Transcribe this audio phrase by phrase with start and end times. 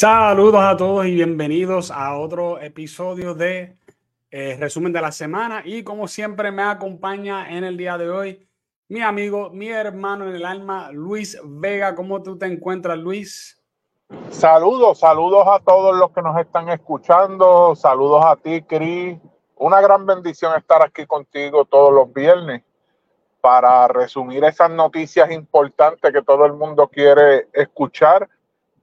[0.00, 3.76] Saludos a todos y bienvenidos a otro episodio de
[4.30, 5.60] eh, Resumen de la Semana.
[5.62, 8.48] Y como siempre me acompaña en el día de hoy
[8.88, 11.94] mi amigo, mi hermano en el alma, Luis Vega.
[11.94, 13.62] ¿Cómo tú te encuentras, Luis?
[14.30, 17.76] Saludos, saludos a todos los que nos están escuchando.
[17.76, 19.18] Saludos a ti, Cris.
[19.56, 22.62] Una gran bendición estar aquí contigo todos los viernes
[23.42, 28.30] para resumir esas noticias importantes que todo el mundo quiere escuchar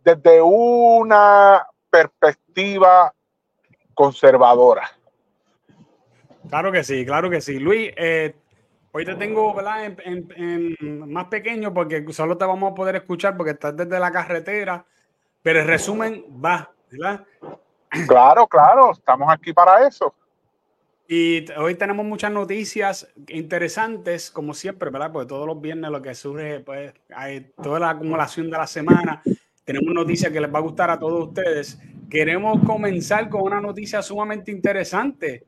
[0.08, 3.14] desde una perspectiva
[3.94, 4.90] conservadora.
[6.48, 7.60] Claro que sí, claro que sí.
[7.60, 8.34] Luis, eh,
[8.94, 9.54] hoy te tengo
[10.06, 14.86] En, más pequeño porque solo te vamos a poder escuchar porque estás desde la carretera,
[15.42, 17.26] pero el resumen va, ¿verdad?
[18.08, 20.14] Claro, claro, estamos aquí para eso.
[21.10, 25.12] Y hoy tenemos muchas noticias interesantes, como siempre, ¿verdad?
[25.12, 29.22] Porque todos los viernes lo que surge, pues, hay toda la acumulación de la semana
[29.68, 31.78] tenemos noticias que les va a gustar a todos ustedes.
[32.10, 35.44] Queremos comenzar con una noticia sumamente interesante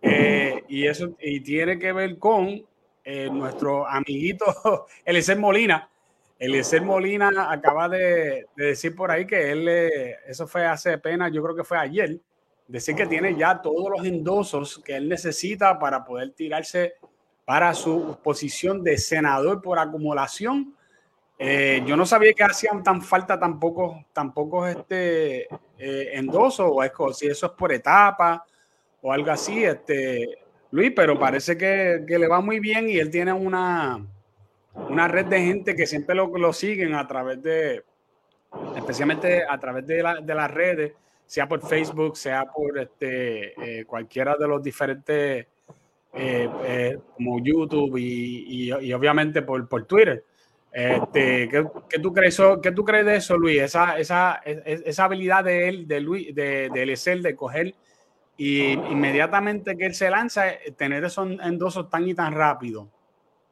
[0.00, 2.64] eh, y eso y tiene que ver con
[3.02, 5.90] eh, nuestro amiguito Eliezer Molina.
[6.38, 9.66] Eliezer Molina acaba de, decir por ahí que él,
[10.28, 12.20] eso fue hace apenas, yo creo que fue ayer,
[12.68, 16.94] decir que tiene ya todos los endosos que él necesita para poder tirarse
[17.44, 20.75] para su posición de senador por acumulación
[21.38, 25.42] eh, yo no sabía que hacían tan falta tampoco, tampoco este
[25.78, 28.42] eh, endoso o es, si eso es por etapa
[29.02, 30.38] o algo así, este
[30.70, 34.04] Luis, pero parece que, le va muy bien y él tiene una,
[34.88, 37.84] una red de gente que siempre lo, lo siguen a través de,
[38.74, 40.92] especialmente a través de, la, de las redes,
[41.26, 45.46] sea por Facebook, sea por este, eh, cualquiera de los diferentes,
[47.14, 50.24] como YouTube y, y, obviamente por, por Twitter.
[50.76, 53.62] Este, ¿qué, tú crees, ¿Qué tú crees de eso, Luis?
[53.62, 57.74] Esa, esa, esa habilidad de él, de Luis, de, de de coger
[58.36, 62.88] y inmediatamente que él se lanza, eh, tener esos endosos tan y tan rápido.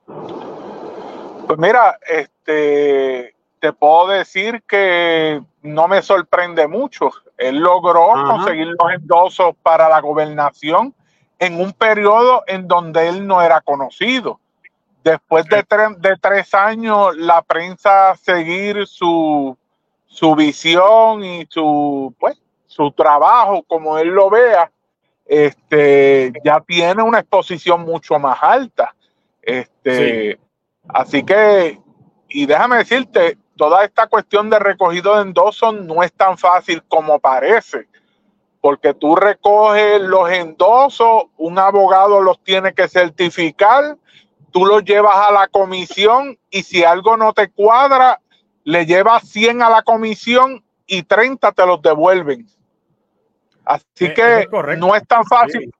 [0.07, 7.11] Pues mira, este, te puedo decir que no me sorprende mucho.
[7.39, 10.95] Él logró conseguir los endosos para la gobernación
[11.39, 14.41] en un periodo en donde él no era conocido
[15.05, 15.65] después de,
[15.99, 19.57] de tres años, la prensa seguir su,
[20.07, 24.71] su visión y su, pues, su trabajo como él lo vea,
[25.27, 28.95] este, ya tiene una exposición mucho más alta.
[29.41, 30.39] Este,
[30.89, 31.81] Así que,
[32.29, 37.19] y déjame decirte, toda esta cuestión de recogido de endosos no es tan fácil como
[37.19, 37.87] parece,
[38.61, 43.97] porque tú recoges los endosos, un abogado los tiene que certificar,
[44.55, 48.21] tú lo llevas a la comisión y si algo no te cuadra,
[48.63, 52.47] le llevas 100 a la comisión y 30 te los devuelven.
[53.65, 55.75] Así eh, que no es tan fácil.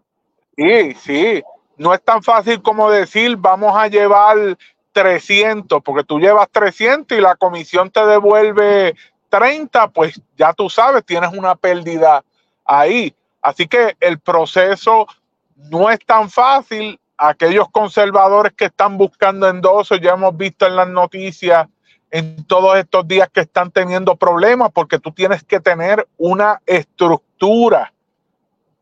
[0.57, 0.95] Sí.
[0.95, 1.43] sí,
[1.77, 4.59] no es tan fácil como decir vamos a llevar
[4.91, 8.97] 300, porque tú llevas 300 y la comisión te devuelve
[9.29, 12.25] 30, pues ya tú sabes, tienes una pérdida
[12.65, 13.15] ahí.
[13.41, 15.07] Así que el proceso
[15.55, 20.89] no es tan fácil aquellos conservadores que están buscando endosos, ya hemos visto en las
[20.89, 21.69] noticias
[22.11, 27.93] en todos estos días que están teniendo problemas porque tú tienes que tener una estructura,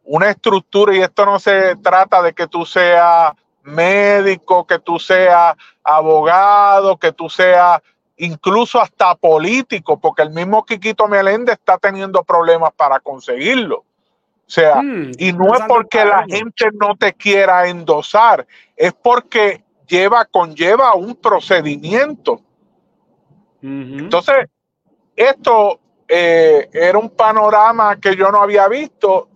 [0.05, 3.33] una estructura y esto no se trata de que tú seas
[3.63, 7.81] médico, que tú seas abogado, que tú seas
[8.17, 13.85] incluso hasta político, porque el mismo Quiquito Meléndez está teniendo problemas para conseguirlo.
[14.53, 18.47] O sea, mm, y no es porque la gente no te quiera endosar,
[18.77, 22.39] es porque lleva, conlleva un procedimiento.
[23.63, 24.51] Entonces,
[25.17, 29.29] esto eh, era un panorama que yo no había visto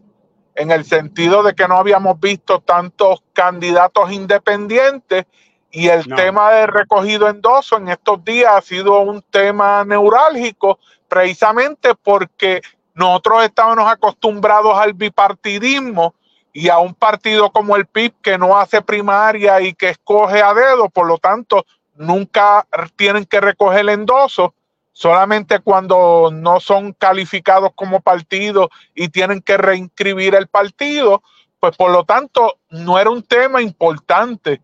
[0.54, 5.24] en el sentido de que no habíamos visto tantos candidatos independientes
[5.70, 10.78] y el tema de recogido endoso en estos días ha sido un tema neurálgico
[11.08, 12.60] precisamente porque
[12.96, 16.14] nosotros estábamos acostumbrados al bipartidismo
[16.50, 20.54] y a un partido como el PIB que no hace primaria y que escoge a
[20.54, 22.66] dedo, por lo tanto, nunca
[22.96, 24.54] tienen que recoger el endoso,
[24.92, 31.22] solamente cuando no son calificados como partido y tienen que reinscribir el partido,
[31.60, 34.62] pues por lo tanto no era un tema importante,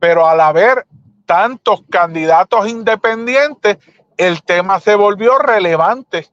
[0.00, 0.86] pero al haber
[1.26, 3.76] tantos candidatos independientes,
[4.16, 6.30] el tema se volvió relevante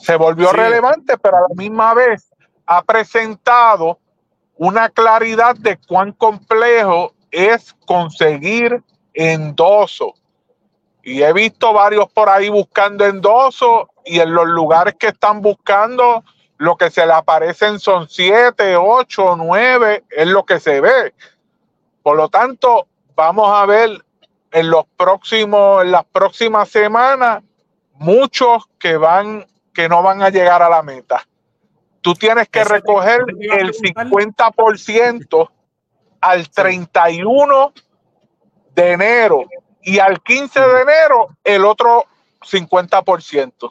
[0.00, 2.30] se volvió relevante, pero a la misma vez
[2.66, 3.98] ha presentado
[4.56, 8.82] una claridad de cuán complejo es conseguir
[9.14, 10.14] endoso.
[11.02, 16.24] Y he visto varios por ahí buscando endoso y en los lugares que están buscando,
[16.58, 21.14] lo que se le aparecen son siete, ocho, nueve, es lo que se ve.
[22.02, 24.04] Por lo tanto, vamos a ver
[24.50, 27.42] en los próximos, en las próximas semanas,
[27.94, 29.46] muchos que van,
[29.78, 31.24] que no van a llegar a la meta.
[32.00, 35.50] Tú tienes que recoger el 50%
[36.20, 37.72] al 31
[38.74, 39.44] de enero
[39.80, 42.06] y al 15 de enero el otro
[42.40, 43.70] 50%.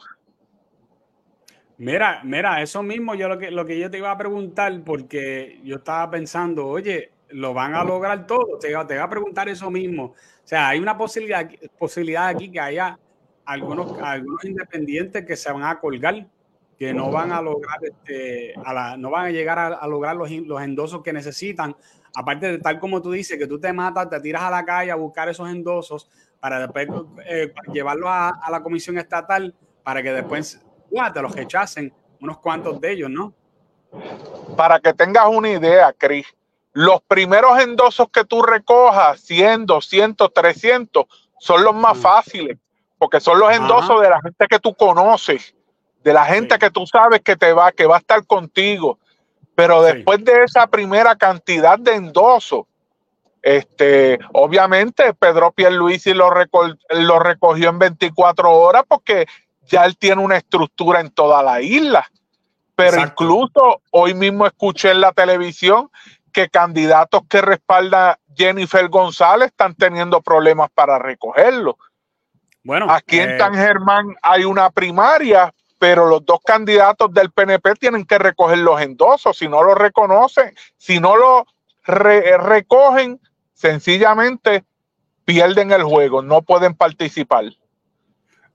[1.76, 5.60] Mira, mira, eso mismo yo lo que, lo que yo te iba a preguntar, porque
[5.62, 8.58] yo estaba pensando, oye, lo van a lograr todo.
[8.58, 10.04] Te, te iba a preguntar eso mismo.
[10.04, 11.46] O sea, hay una posibilidad,
[11.78, 12.98] posibilidad aquí que haya
[13.48, 16.26] algunos, algunos independientes que se van a colgar,
[16.78, 20.30] que no van a lograr, este, a la, no van a llegar a, lograr los,
[20.30, 21.74] los endosos que necesitan.
[22.14, 24.90] Aparte de tal como tú dices, que tú te matas, te tiras a la calle
[24.90, 26.88] a buscar esos endosos para después
[27.26, 30.60] eh, llevarlos a, a la comisión estatal para que después
[31.14, 33.32] te los rechacen unos cuantos de ellos, ¿no?
[34.58, 36.26] Para que tengas una idea, Cris,
[36.74, 41.06] los primeros endosos que tú recojas, 100, 200, 300,
[41.38, 42.00] son los más mm.
[42.00, 42.58] fáciles,
[42.98, 45.54] porque son los endosos de la gente que tú conoces,
[46.02, 48.98] de la gente que tú sabes que te va, que va a estar contigo.
[49.54, 52.66] Pero después de esa primera cantidad de endosos,
[53.42, 56.30] este, obviamente Pedro Pierluisi lo,
[56.90, 59.26] lo recogió en 24 horas porque
[59.66, 62.10] ya él tiene una estructura en toda la isla.
[62.74, 65.90] Pero incluso hoy mismo escuché en la televisión
[66.32, 71.76] que candidatos que respalda Jennifer González están teniendo problemas para recogerlo.
[72.68, 77.72] Bueno, aquí en eh, San Germán hay una primaria, pero los dos candidatos del PNP
[77.76, 79.38] tienen que recoger los endosos.
[79.38, 81.46] Si no lo reconocen, si no lo
[81.86, 83.18] recogen,
[83.54, 84.64] sencillamente
[85.24, 87.46] pierden el juego, no pueden participar.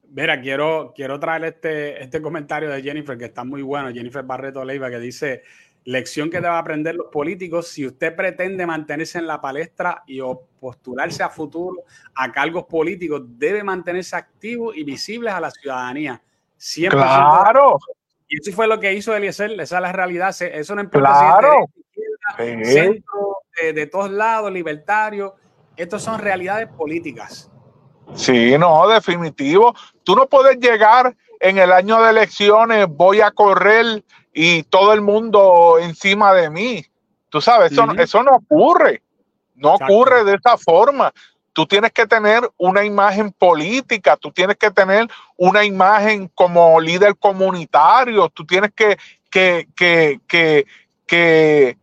[0.10, 4.64] Mira, quiero, quiero traer este, este comentario de Jennifer, que está muy bueno, Jennifer Barreto
[4.64, 5.42] Leiva, que dice,
[5.86, 10.20] lección que deben aprender los políticos, si usted pretende mantenerse en la palestra y
[10.60, 11.84] postularse a futuro
[12.16, 16.22] a cargos políticos, debe mantenerse activo y visible a la ciudadanía.
[16.58, 17.78] Siempre claro.
[18.28, 21.66] Y eso fue lo que hizo Eliezer, esa es la realidad, eso no importa claro.
[22.38, 25.36] si centro, de, de todos lados, libertario,
[25.76, 27.52] estos son realidades políticas.
[28.16, 29.76] Sí, no, definitivo.
[30.04, 35.02] Tú no puedes llegar en el año de elecciones, voy a correr y todo el
[35.02, 36.86] mundo encima de mí.
[37.30, 39.02] Tú sabes, eso, eso no ocurre.
[39.56, 41.14] No ocurre de esa forma.
[41.54, 47.16] Tú tienes que tener una imagen política, tú tienes que tener una imagen como líder
[47.18, 48.98] comunitario, tú tienes que,
[49.30, 50.66] que, que, que,
[51.06, 51.78] que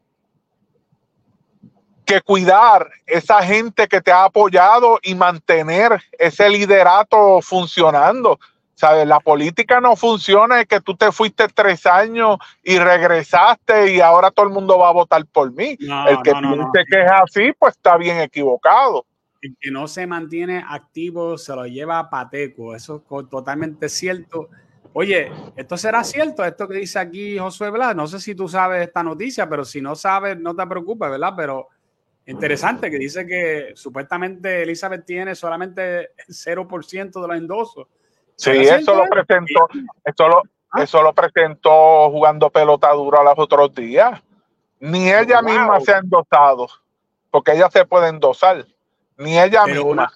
[2.11, 8.41] que cuidar esa gente que te ha apoyado y mantener ese liderato funcionando.
[8.81, 9.07] ¿Sabes?
[9.07, 14.31] La política no funciona, es que tú te fuiste tres años y regresaste y ahora
[14.31, 15.77] todo el mundo va a votar por mí.
[15.79, 19.05] el que piense que es así, pues está bien equivocado.
[19.43, 24.49] El que no se mantiene activo se lo lleva a pateco, eso es totalmente cierto.
[24.95, 26.43] Oye, ¿esto será cierto?
[26.43, 29.83] Esto que dice aquí Josué Blas, no sé si tú sabes esta noticia, pero si
[29.83, 31.35] no sabes, no te preocupes, ¿verdad?
[31.37, 31.69] Pero
[32.27, 37.89] Interesante que dice que supuestamente Elizabeth tiene solamente el 0% de los endosos.
[38.41, 39.69] Sí, eso lo presentó,
[40.03, 40.83] eso lo, ah.
[40.83, 44.19] eso lo presentó jugando pelota dura los otros días.
[44.81, 46.67] Ni ella misma se ha endosado,
[47.31, 48.65] porque ella se puede endosar,
[49.19, 50.11] ni ella misma.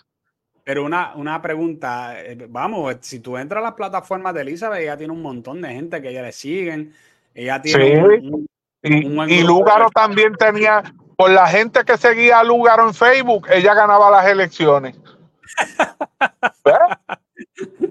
[0.64, 4.96] pero una, una pregunta, eh, vamos, si tú entras a las plataformas de Elizabeth, ella
[4.96, 6.94] tiene un montón de gente que ella le siguen,
[7.34, 8.22] ella tiene
[8.80, 10.82] y, y Lúgaro también tenía
[11.16, 14.96] por la gente que seguía a Lugaro en Facebook, ella ganaba las elecciones.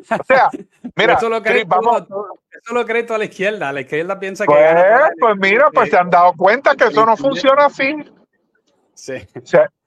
[0.10, 0.50] o sea,
[0.96, 2.04] mira, eso lo, cree vamos,
[2.52, 3.72] eso lo cree toda la izquierda.
[3.72, 4.54] La izquierda piensa que.
[4.54, 7.96] Pues, pues mira, pues se han dado cuenta que eso no funciona así.
[8.94, 9.16] Sí.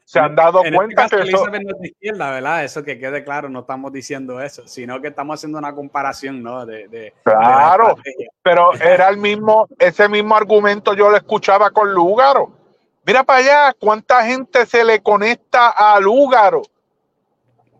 [0.05, 1.47] Se, han dado este cuenta que eso.
[1.47, 2.65] No es de izquierda, ¿verdad?
[2.65, 6.65] Eso que quede claro, no estamos diciendo eso, sino que estamos haciendo una comparación, ¿no?
[6.65, 7.97] De, claro,
[8.43, 12.57] pero era el mismo, ese mismo argumento yo lo escuchaba con Lugaro
[13.07, 16.63] Mira para allá cuánta gente se le conecta al Lúgaro.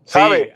[0.07, 0.53] ¿Sabes?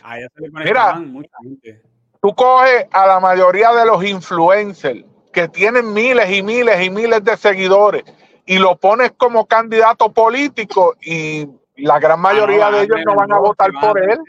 [0.53, 1.81] Mira, mucha gente.
[2.22, 5.03] tú coges a la mayoría de los influencers
[5.34, 8.03] que tienen miles y miles y miles de seguidores
[8.46, 13.34] y lo pones como candidato político y la gran ah, mayoría de ellos no van
[13.34, 14.20] a votar por él.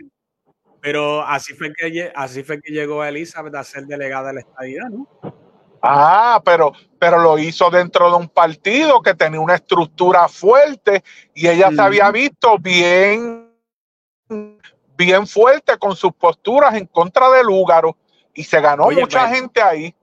[0.80, 4.82] Pero así fue que así fue que llegó Elizabeth a ser delegada de la estadía,
[4.90, 5.06] ¿no?
[5.80, 11.46] Ah, pero, pero lo hizo dentro de un partido que tenía una estructura fuerte y
[11.46, 13.52] ella se había visto bien,
[14.96, 17.96] bien fuerte con sus posturas en contra del Lúgaro.
[18.34, 19.94] y se ganó mucha gente ahí,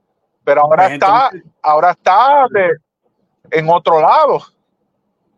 [0.44, 1.30] pero ahora está,
[1.62, 2.46] ahora está
[3.50, 4.40] en otro lado.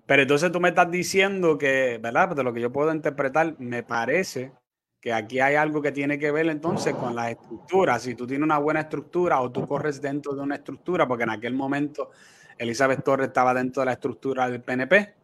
[0.04, 2.36] Pero entonces tú me estás diciendo que, ¿verdad?
[2.36, 4.52] De lo que yo puedo interpretar, me parece
[5.00, 8.02] que aquí hay algo que tiene que ver entonces con las estructuras.
[8.02, 11.30] Si tú tienes una buena estructura o tú corres dentro de una estructura, porque en
[11.30, 12.10] aquel momento
[12.58, 15.14] Elizabeth Torres estaba dentro de la estructura del PNP,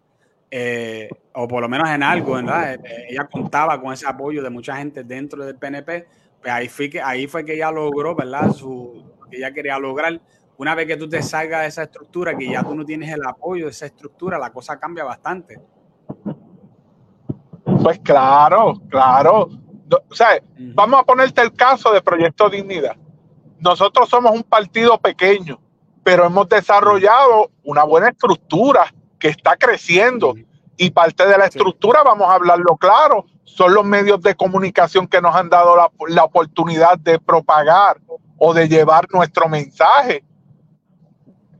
[0.50, 2.74] eh, o por lo menos en algo, ¿verdad?
[2.74, 6.06] Eh, ella contaba con ese apoyo de mucha gente dentro del PNP,
[6.40, 8.50] pues ahí fue que, ahí fue que ella logró, ¿verdad?
[8.52, 10.20] Su, que ella quería lograr.
[10.56, 13.24] Una vez que tú te salgas de esa estructura, que ya tú no tienes el
[13.24, 15.60] apoyo de esa estructura, la cosa cambia bastante.
[17.82, 19.48] Pues claro, claro.
[20.10, 22.96] O sea, vamos a ponerte el caso de Proyecto Dignidad.
[23.60, 25.60] Nosotros somos un partido pequeño,
[26.02, 30.34] pero hemos desarrollado una buena estructura que está creciendo.
[30.76, 35.20] Y parte de la estructura, vamos a hablarlo claro, son los medios de comunicación que
[35.20, 35.74] nos han dado
[36.08, 37.98] la, oportunidad de propagar
[38.36, 40.22] o de llevar nuestro mensaje.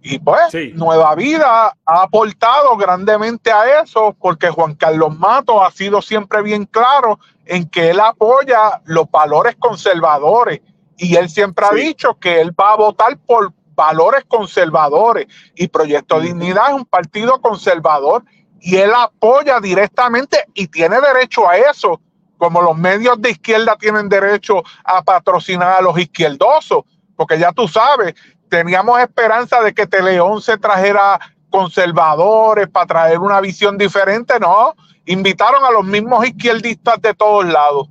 [0.00, 6.00] Y pues, Nueva Vida ha aportado grandemente a eso, porque Juan Carlos Mato ha sido
[6.00, 10.60] siempre bien claro en que él apoya los valores conservadores.
[10.96, 16.18] Y él siempre ha dicho que él va a votar por valores conservadores y Proyecto
[16.18, 18.24] Dignidad es un partido conservador
[18.60, 22.00] y él apoya directamente y tiene derecho a eso,
[22.38, 26.82] como los medios de izquierda tienen derecho a patrocinar a los izquierdosos,
[27.14, 28.14] porque ya tú sabes,
[28.50, 34.74] teníamos esperanza de que Teleón se trajera conservadores para traer una visión diferente, no,
[35.06, 37.88] invitaron a los mismos izquierdistas de todos lados.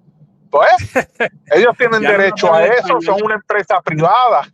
[0.49, 0.69] Pues
[1.55, 4.49] ellos tienen derecho a eso, son una empresa privada.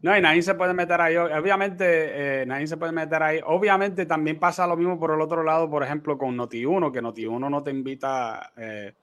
[0.00, 1.16] No, y nadie se puede meter ahí.
[1.16, 3.40] Obviamente, eh, nadie se puede meter ahí.
[3.44, 7.50] Obviamente también pasa lo mismo por el otro lado, por ejemplo, con Noti1, que Noti1
[7.50, 8.94] no te invita, eh,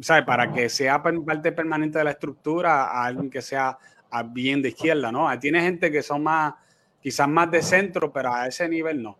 [0.00, 0.24] ¿sabes?
[0.24, 3.78] Para que sea parte permanente de la estructura a alguien que sea
[4.26, 5.38] bien de izquierda, ¿no?
[5.38, 6.54] Tiene gente que son más,
[7.00, 9.16] quizás más de centro, pero a ese nivel no.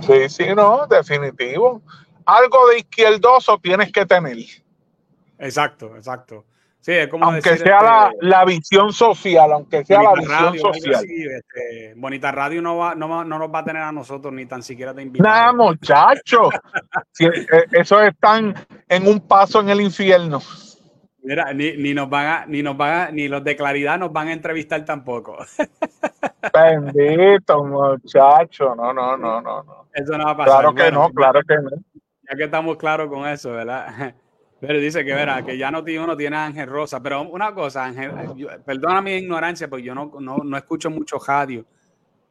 [0.00, 1.82] Sí, sí, no, definitivo.
[2.24, 4.38] Algo de izquierdoso tienes que tener.
[5.38, 6.44] Exacto, exacto
[7.20, 11.04] aunque sea este, la, visión social, aunque sea la visión social.
[11.04, 14.62] Este, Bonita Radio no, va, no, no, nos va a tener a nosotros ni tan
[14.62, 15.26] siquiera de invitar.
[15.26, 16.48] Nada, muchachos.
[17.20, 18.54] Eh, eso están
[18.88, 20.40] en un paso en el infierno.
[21.22, 24.32] Mira, ni, nos van a, ni nos van ni los de claridad nos van a
[24.32, 25.38] entrevistar tampoco.
[26.52, 28.74] Bendito, muchacho.
[28.74, 29.88] No, no, no, no, no.
[29.94, 30.60] Eso no va a pasar.
[30.60, 31.70] Claro que no, claro que no.
[32.28, 34.14] Ya que estamos claros con eso, ¿verdad?
[34.66, 37.00] Pero dice que verá, que ya no tiene uno tiene Ángel Rosa.
[37.00, 38.12] Pero una cosa, Ángel,
[38.64, 41.64] perdona mi ignorancia, porque yo no, no, no, escucho mucho radio.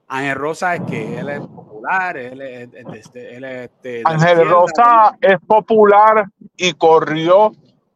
[0.07, 2.69] Ángel Rosa es que él es popular, él es,
[3.15, 6.25] él es Ángel Rosa es popular
[6.57, 7.53] y corrió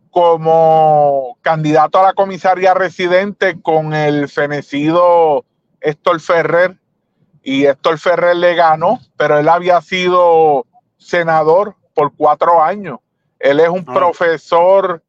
[0.10, 5.46] como candidato a la comisaría residente con el fenecido
[5.82, 6.78] Héctor Ferrer.
[7.44, 10.66] Y Héctor Ferrer le ganó, pero él había sido
[10.98, 13.00] senador por cuatro años
[13.40, 13.94] él es un ah.
[13.94, 15.04] profesor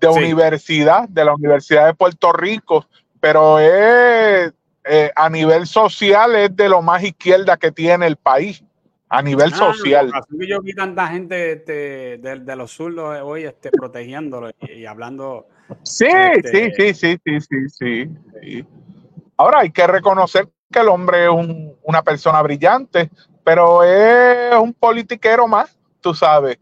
[0.00, 2.86] de universidad, de la Universidad de Puerto Rico,
[3.20, 4.52] pero es,
[4.84, 8.64] eh, a nivel social es de lo más izquierda que tiene el país,
[9.10, 10.10] a nivel ah, social.
[10.48, 15.48] yo vi tanta gente este, de, los zurdos hoy este, protegiéndolo y, hablando.
[15.82, 18.08] Sí, este, sí, sí, sí, sí, sí,
[18.40, 18.66] sí,
[19.36, 21.30] Ahora hay que reconocer que el hombre es
[21.82, 23.10] una persona brillante,
[23.44, 26.58] pero es un politiquero más, tú sabes.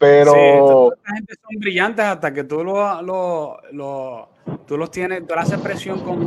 [0.00, 0.32] Pero.
[0.32, 4.30] Sí, gente son brillantes hasta que tú lo, lo,
[4.66, 6.26] tú los tienes, tú haces presión con,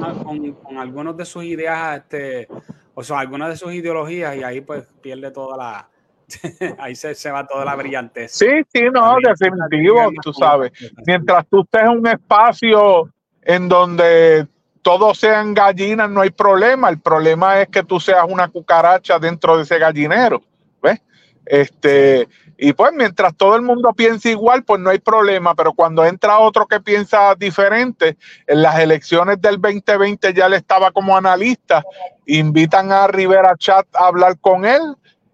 [0.53, 2.47] con, algunos de sus ideas, este,
[2.93, 5.89] o sea, algunas de sus ideologías, y ahí pues pierde toda la.
[6.77, 8.33] ahí se, se, va toda la brillantez.
[8.33, 10.71] Sí, sí, no, definitivo, tú sabes.
[11.07, 13.09] Mientras tú estés en un espacio
[13.41, 14.47] en donde
[14.83, 16.89] todos sean gallinas, no hay problema.
[16.89, 20.43] El problema es que tú seas una cucaracha dentro de ese gallinero.
[20.79, 21.01] ¿Ves?
[21.43, 22.27] Este,
[22.65, 26.39] y pues mientras todo el mundo piensa igual, pues no hay problema, pero cuando entra
[26.39, 28.15] otro que piensa diferente,
[28.47, 31.83] en las elecciones del 2020 ya le estaba como analista,
[32.25, 34.79] invitan a Rivera Chat a hablar con él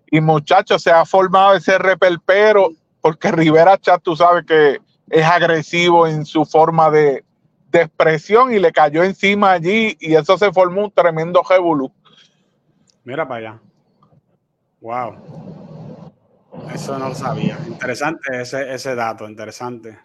[0.10, 4.80] y muchachos, se ha formado ese repelpero, porque Rivera Chat tú sabes que
[5.12, 7.24] es agresivo en su forma de,
[7.72, 11.92] expresión y le cayó encima allí y eso se formó un tremendo revolú.
[13.04, 13.60] Mira para allá.
[14.82, 15.69] Wow.
[16.74, 17.58] Eso no lo sabía.
[17.68, 20.00] Interesante ese, ese dato, interesante.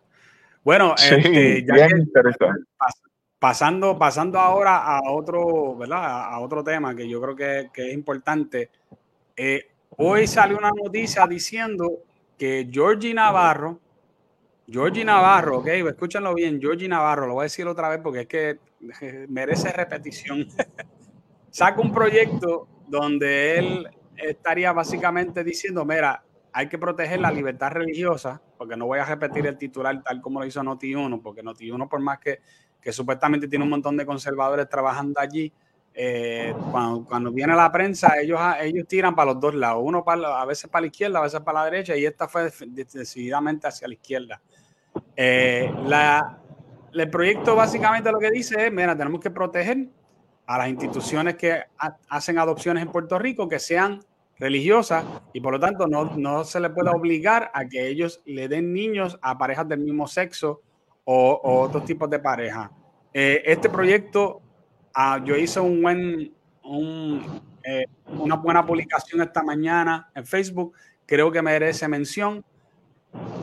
[0.62, 1.66] Bueno, este,
[3.38, 6.32] pasando, pasando ahora a otro, ¿verdad?
[6.32, 8.70] A otro tema que yo creo que, que es importante.
[9.36, 12.04] Eh, hoy salió una noticia diciendo
[12.38, 13.80] que Georgie Navarro
[14.66, 18.26] Georgie Navarro, ok, escúchanlo bien, Georgie Navarro, lo voy a decir otra vez porque es
[18.26, 18.58] que
[19.28, 20.46] merece repetición.
[21.50, 26.22] Saca un proyecto donde él estaría básicamente diciendo, mira,
[26.56, 30.38] hay que proteger la libertad religiosa, porque no voy a repetir el titular tal como
[30.38, 32.38] lo hizo Noti1, porque Noti1 por más que,
[32.80, 35.52] que supuestamente tiene un montón de conservadores trabajando allí,
[35.92, 40.44] eh, cuando, viene la prensa, ellos, ellos tiran para los dos lados, uno para, a
[40.44, 43.94] veces para la izquierda, a veces para la derecha, y esta fue decididamente hacia la
[43.94, 44.40] izquierda.
[45.16, 46.38] Eh, la,
[46.92, 49.88] el proyecto básicamente lo que dice es, mira, tenemos que proteger
[50.46, 51.64] a las instituciones que
[52.08, 54.00] hacen adopciones en Puerto Rico que sean
[54.44, 58.46] religiosas y por lo tanto no, no se le puede obligar a que ellos le
[58.46, 60.61] den niños a parejas del mismo sexo
[61.04, 62.70] o, otros tipos de pareja.
[63.14, 64.42] Eh, este proyecto,
[64.92, 66.35] ah, yo hice un buen,
[67.62, 67.87] eh,
[68.18, 70.74] una buena publicación esta mañana en Facebook,
[71.07, 72.44] creo que merece mención,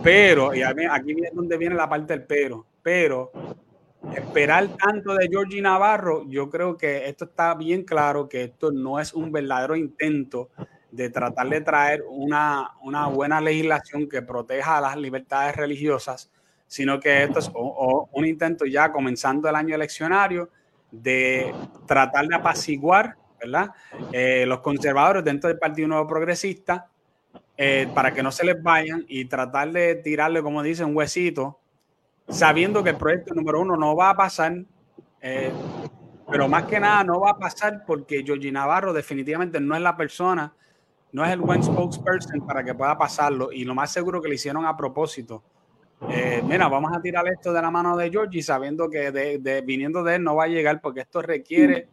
[0.03, 3.31] pero, y aquí viene donde viene la parte del pero, pero
[4.15, 8.99] esperar tanto de Georgie Navarro, yo creo que esto está bien claro que esto no
[8.99, 10.49] es un verdadero intento
[10.91, 16.31] de tratar de traer una, una buena legislación que proteja las libertades religiosas,
[16.67, 20.49] sino que esto es un intento ya comenzando el año eleccionario
[20.91, 21.53] de
[21.87, 23.71] tratar de apaciguar ¿verdad?
[24.11, 26.89] Eh, los conservadores dentro del Partido Nuevo Progresista
[27.57, 31.59] eh, para que no se les vayan y tratar de tirarle, como dicen, un huesito,
[32.29, 34.63] sabiendo que el proyecto número uno no va a pasar.
[35.21, 35.51] Eh,
[36.29, 39.97] pero más que nada no va a pasar porque Georgie Navarro definitivamente no es la
[39.97, 40.53] persona
[41.13, 44.35] no es el buen spokesperson para que pueda pasarlo y lo más seguro que le
[44.35, 45.43] hicieron a propósito.
[46.09, 50.03] Eh, mira, vamos a tirar esto de la mano de Georgie sabiendo que de, viniendo
[50.03, 51.89] de él no va a llegar porque esto requiere,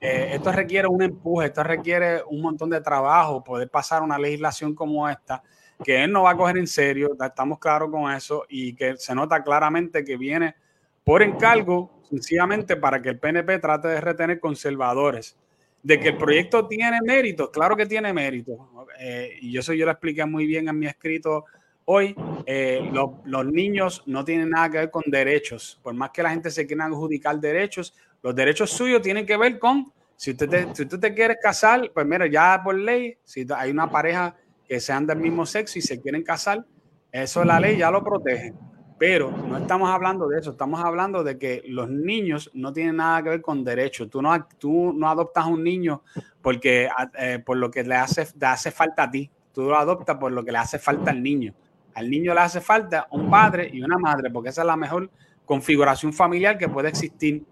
[0.00, 4.74] eh, esto requiere un empuje, esto requiere un montón de trabajo, poder pasar una legislación
[4.74, 5.42] como esta,
[5.82, 9.14] que él no va a coger en serio, estamos claros con eso y que se
[9.14, 10.54] nota claramente que viene
[11.02, 15.36] por encargo, sencillamente para que el PNP trate de retener conservadores
[15.82, 18.58] de que el proyecto tiene méritos, claro que tiene méritos.
[18.98, 21.44] Eh, y eso yo lo expliqué muy bien en mi escrito
[21.84, 22.14] hoy.
[22.44, 22.90] Eh,
[23.24, 25.78] los, niños no tienen nada que ver con derechos.
[25.82, 29.58] Por más que la gente se quiera adjudicar derechos, los derechos suyos tienen que ver
[29.58, 33.46] con, si usted te, si usted te quieres casar, pues mira, ya por ley, si
[33.54, 34.34] hay una pareja
[34.66, 36.64] que sean del mismo sexo y se quieren casar,
[37.12, 38.52] eso la ley ya lo protege.
[38.98, 43.22] Pero no estamos hablando de eso, estamos hablando de que los niños no tienen nada
[43.22, 44.08] que ver con derechos.
[44.08, 46.02] Tú no, tú no adoptas a un niño
[46.40, 50.16] porque, eh, por lo que le hace, le hace falta a ti, tú lo adoptas
[50.16, 51.54] por lo que le hace falta al niño.
[51.94, 55.10] Al niño le hace falta un padre y una madre, porque esa es la mejor
[55.44, 57.44] configuración familiar que puede existir.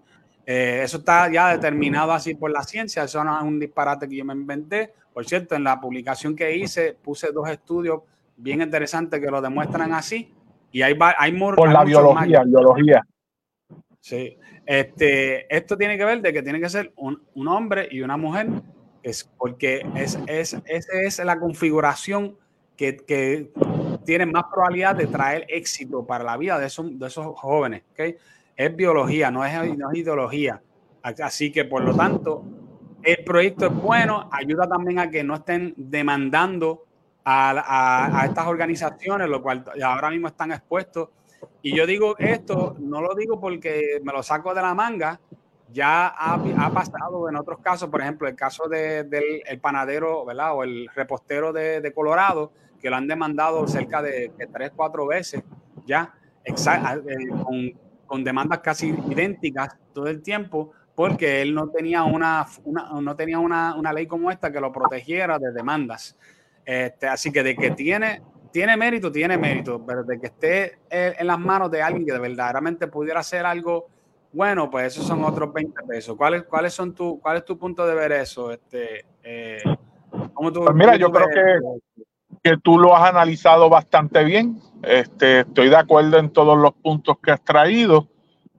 [0.47, 4.15] Eh, eso está ya determinado así por la ciencia, eso no es un disparate que
[4.15, 4.93] yo me inventé.
[5.13, 8.01] Por cierto, en la publicación que hice puse dos estudios
[8.35, 10.34] bien interesantes que lo demuestran así
[10.75, 13.07] y hay, hay, Por la biología, biología.
[14.01, 14.37] Sí.
[14.65, 18.17] Este, esto tiene que ver de que tiene que ser un, un hombre y una
[18.17, 18.49] mujer,
[19.01, 22.35] es porque es, es, esa es la configuración
[22.75, 23.53] que, que,
[24.03, 27.83] tiene más probabilidad de traer éxito para la vida de esos, de esos jóvenes.
[27.93, 28.17] ¿okay?
[28.57, 30.61] Es biología, no es, no es ideología.
[31.01, 32.43] Así que, por lo tanto,
[33.01, 36.84] el proyecto es bueno, ayuda también a que no estén demandando
[37.25, 41.09] a, estas organizaciones, lo cual ahora mismo están expuestos.
[41.61, 45.19] Y yo digo esto, no lo digo porque me lo saco de la manga,
[45.71, 50.55] ya ha, pasado en otros casos, por ejemplo, el caso del panadero, ¿verdad?
[50.55, 55.43] O el repostero de, Colorado, que lo han demandado cerca de, tres, cuatro veces
[55.85, 56.53] ya, eh,
[58.07, 63.93] con, demandas casi idénticas todo el tiempo, porque él no tenía una, no tenía una,
[63.93, 66.15] ley como esta que lo protegiera de demandas.
[66.65, 71.27] Este, así que de que tiene, tiene mérito, tiene mérito, pero de que esté en
[71.27, 73.87] las manos de alguien que verdaderamente pudiera hacer algo
[74.35, 76.17] bueno, pues esos son otros 20 pesos.
[76.17, 78.51] ¿Cuáles, cuáles son tu, ¿Cuál es tu punto de ver eso?
[78.51, 79.63] Este, eh,
[80.35, 82.03] pues mira, yo creo que,
[82.43, 84.59] que, tú lo has analizado bastante bien.
[84.83, 88.09] Este, estoy de acuerdo en todos los puntos que has traído.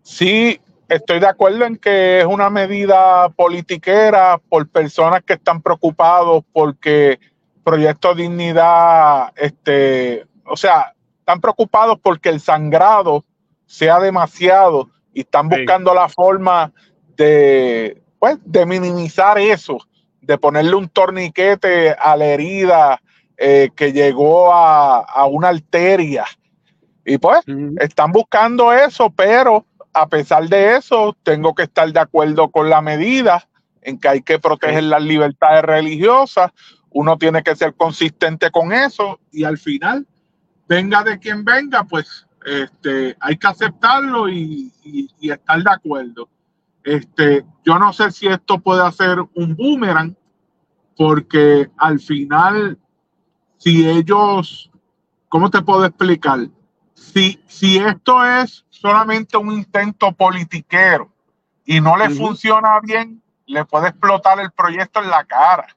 [0.03, 6.43] Sí, estoy de acuerdo en que es una medida politiquera por personas que están preocupados
[6.55, 7.21] porque
[7.67, 13.25] Proyecto Dignidad, este, o sea, están preocupados porque el sangrado
[13.67, 16.73] sea demasiado y están buscando la forma
[17.17, 19.79] de, pues, de minimizar eso,
[20.21, 23.03] de ponerle un torniquete a la herida
[23.37, 26.25] eh, que llegó a, una arteria.
[27.05, 27.41] Y pues
[27.81, 32.81] están buscando eso, pero a pesar de eso, tengo que estar de acuerdo con la
[32.81, 33.49] medida
[33.83, 36.53] en que hay que proteger las libertades religiosas,
[36.97, 40.07] uno tiene que ser consistente con eso y al final,
[40.67, 44.73] venga de quien venga, pues este, hay que aceptarlo y,
[45.21, 46.31] estar de acuerdo.
[46.83, 50.17] Este, yo no sé si esto puede hacer un boomerang,
[50.97, 52.79] porque al final,
[53.59, 54.71] si ellos,
[55.29, 56.49] ¿cómo te puedo explicar?
[56.95, 61.13] Si, si esto es solamente un intento politiquero
[61.67, 65.76] y no le funciona bien, le puede explotar el proyecto en la cara.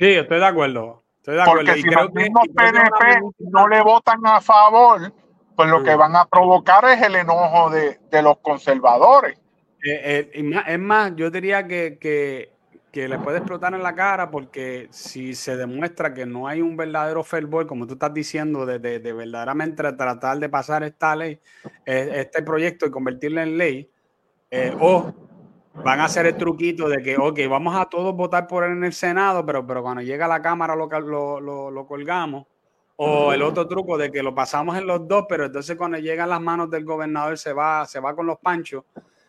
[0.00, 1.04] Sí, estoy de acuerdo.
[1.18, 5.12] Estoy de Porque si los mismos PNP no le votan a favor,
[5.54, 9.38] pues lo que van a provocar es el enojo de, los conservadores.
[9.84, 14.88] Eh, eh, es más, yo diría que, que, le puede explotar en la cara porque
[14.90, 19.12] si se demuestra que no hay un verdadero fervor, como tú estás diciendo, de, de,
[19.12, 21.38] verdaderamente tratar de pasar esta ley,
[21.84, 23.90] eh, este proyecto y convertirlo en ley,
[24.80, 25.12] o
[25.74, 28.84] van a hacer el truquito de que, ok, vamos a todos votar por él en
[28.84, 30.88] el Senado, pero, pero cuando llega la Cámara lo,
[31.40, 32.46] lo, lo, colgamos.
[32.96, 36.28] O el otro truco de que lo pasamos en los dos, pero entonces cuando llegan
[36.28, 38.84] las manos del gobernador se va, se va con los panchos.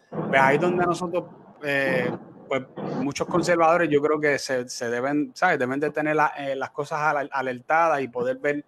[0.09, 1.23] Pues ahí donde nosotros,
[1.63, 2.11] eh,
[2.49, 2.63] pues
[2.99, 5.57] muchos conservadores yo creo que se, se deben, ¿sabes?
[5.57, 8.65] Deben de tener eh, las cosas alertadas y poder ver,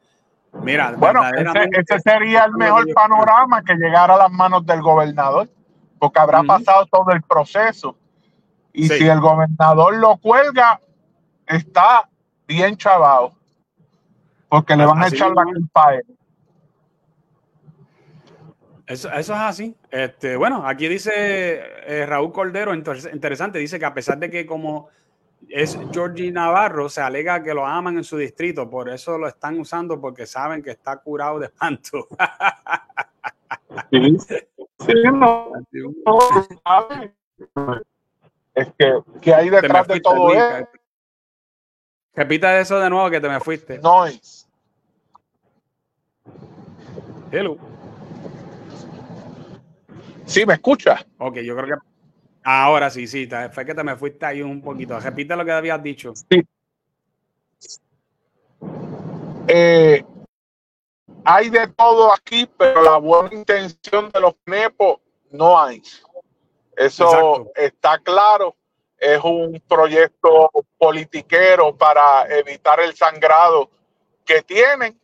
[0.54, 5.50] mira, bueno, ese, sería el mejor panorama que llegara a las manos del gobernador
[6.04, 7.96] porque habrá pasado todo el proceso.
[8.74, 10.82] Y si el gobernador lo cuelga,
[11.48, 12.10] está
[12.46, 13.32] bien chavado,
[14.50, 16.04] porque le van a echar la culpa a él.
[18.86, 19.78] Eso, es así.
[19.90, 24.90] Este, bueno, aquí dice eh, Raúl Cordero, interesante, dice que a pesar de que como
[25.48, 29.58] es Georgie Navarro, se alega que lo aman en su distrito, por eso lo están
[29.58, 32.10] usando porque saben que está curado de espanto.
[38.56, 40.68] Es que, que hay detrás de todo eso.
[42.16, 43.80] Repita eso de nuevo que te me fuiste.
[43.80, 44.46] Noise.
[47.32, 47.58] Hello.
[50.26, 51.06] Sí, ¿me escucha?
[51.18, 51.86] Ok, yo creo que
[52.44, 55.00] ahora sí, sí, fue que te me fuiste ahí un poquito.
[55.00, 56.14] Repite lo que habías dicho.
[56.16, 56.44] Sí.
[59.48, 60.06] Eh,
[61.26, 65.00] hay de todo aquí, pero la buena intención de los nepos
[65.32, 65.82] no hay.
[66.76, 68.56] Eso está claro.
[68.98, 73.70] Es un proyecto politiquero para evitar el sangrado
[74.26, 75.00] que tienen,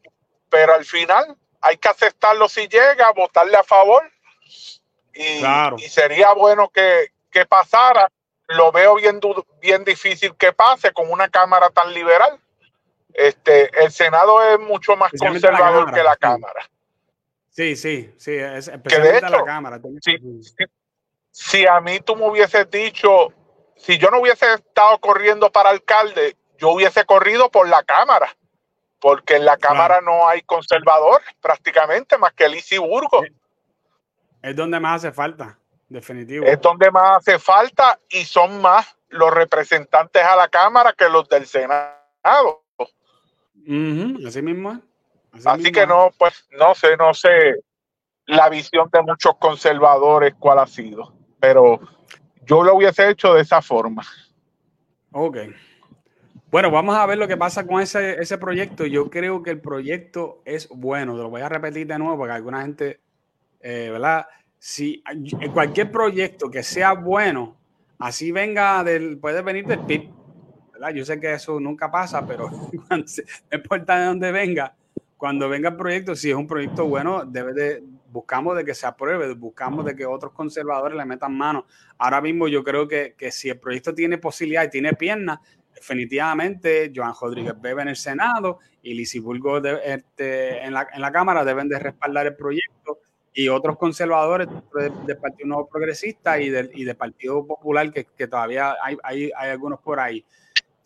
[0.50, 4.10] pero al final hay que aceptarlo si llega, votarle a favor.
[5.14, 5.44] Y,
[5.78, 8.10] y sería bueno que, que, pasara.
[8.48, 9.20] Lo veo bien,
[9.60, 12.40] bien difícil que pase con una Cámara tan liberal.
[13.14, 16.70] Este, el Senado es mucho más conservador que la Cámara.
[17.50, 19.82] Sí, sí, sí, especialmente la Cámara.
[21.32, 23.34] si a mí tú me hubieses dicho,
[23.76, 28.36] si yo no hubiese estado corriendo para alcalde, yo hubiese corrido por la Cámara,
[29.00, 33.26] porque en la Cámara no hay conservadores prácticamente más que Lizy Burgos.
[34.42, 36.46] Es donde más hace falta, definitivo.
[36.46, 41.28] Es donde más hace falta y son más los representantes a la Cámara que los
[41.28, 42.64] del Senado.
[44.26, 44.82] Así mismo.
[45.46, 47.56] Así, que no, pues no sé, no sé
[48.26, 51.80] la visión de muchos conservadores cuál ha sido, pero
[52.46, 54.04] yo lo hubiese hecho de esa forma.
[55.12, 55.38] Ok.
[56.52, 58.86] Bueno, vamos a ver lo que pasa con ese, ese proyecto.
[58.86, 61.16] Yo creo que el proyecto es bueno.
[61.16, 63.00] Te lo voy a repetir de nuevo porque alguna gente,
[63.60, 64.26] eh, ¿verdad?
[64.58, 65.04] Si
[65.54, 67.56] cualquier proyecto que sea bueno,
[68.00, 70.10] así venga del, puede venir del PIB,
[70.94, 72.50] yo sé que eso nunca pasa, pero
[72.90, 73.04] no
[73.52, 74.76] importa de dónde venga,
[75.18, 78.88] cuando venga el proyecto, si es un proyecto bueno, debe de, buscamos de que se
[78.88, 81.66] apruebe, buscamos de que otros conservadores le metan mano.
[81.98, 85.40] Ahora mismo yo creo que, que si el proyecto tiene posibilidad y tiene piernas,
[85.76, 91.44] definitivamente Joan Rodríguez Bebe en el Senado y Lisiburgo este, en, la, en la Cámara
[91.44, 93.00] deben de respaldar el proyecto
[93.34, 98.28] y otros conservadores del Partido Nuevo Progresista y del, y del Partido Popular, que, que
[98.28, 100.26] todavía hay, hay, hay, algunos por ahí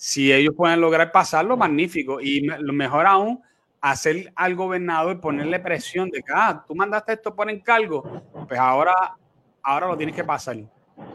[0.03, 2.19] si ellos pueden lograr pasarlo, magnífico.
[2.19, 3.41] Y lo mejor aún,
[3.79, 8.59] hacer al gobernador y ponerle presión de que, ah, tú mandaste esto por encargo, pues
[8.59, 9.15] ahora,
[9.61, 10.57] ahora lo tienes que pasar.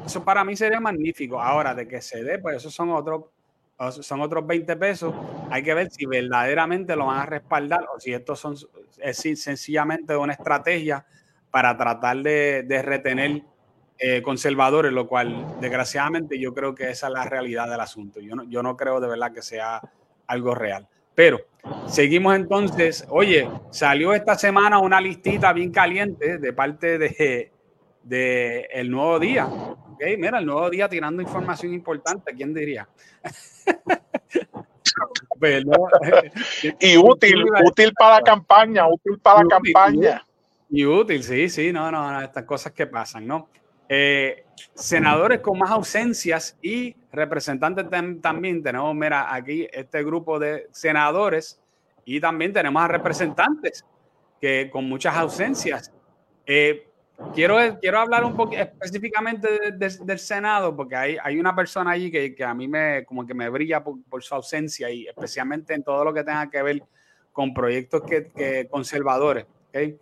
[0.07, 1.39] Eso para mí sería magnífico.
[1.39, 3.25] Ahora, de que se dé, pues esos son otros,
[4.01, 5.15] son otros 20 pesos.
[5.51, 8.57] Hay que ver si verdaderamente lo van a respaldar o si esto son,
[9.03, 11.05] es sencillamente una estrategia
[11.51, 13.43] para tratar de, de retener
[13.99, 18.21] eh, conservadores, lo cual desgraciadamente yo creo que esa es la realidad del asunto.
[18.21, 19.81] Yo no, yo no creo de verdad que sea
[20.27, 20.87] algo real.
[21.15, 21.41] Pero
[21.89, 23.05] seguimos entonces.
[23.09, 27.51] Oye, salió esta semana una listita bien caliente de parte de,
[28.05, 29.47] de El Nuevo Día.
[29.95, 32.89] Okay, mira, El Nuevo Día tirando información importante, ¿quién diría?
[35.39, 35.65] Pues,
[36.81, 40.25] y útil, útil para la campaña, útil para la campaña.
[40.71, 43.49] Y útil, sí, sí, no, no, estas cosas que pasan, ¿no?
[43.89, 47.87] Eh, senadores con más ausencias y representantes
[48.21, 48.63] también.
[48.63, 51.61] Tenemos, mira, aquí este grupo de senadores
[52.05, 53.85] y también tenemos a representantes
[54.41, 55.93] que con muchas ausencias.
[56.47, 56.87] Eh,
[57.35, 62.35] quiero, quiero hablar un poco específicamente del Senado, porque hay, hay una persona allí que,
[62.35, 66.05] que, a mí me, como que me brilla por, su ausencia y especialmente en todo
[66.05, 66.83] lo que tenga que ver
[67.33, 69.47] con proyectos que, que conservadores.
[69.69, 69.99] ¿okay?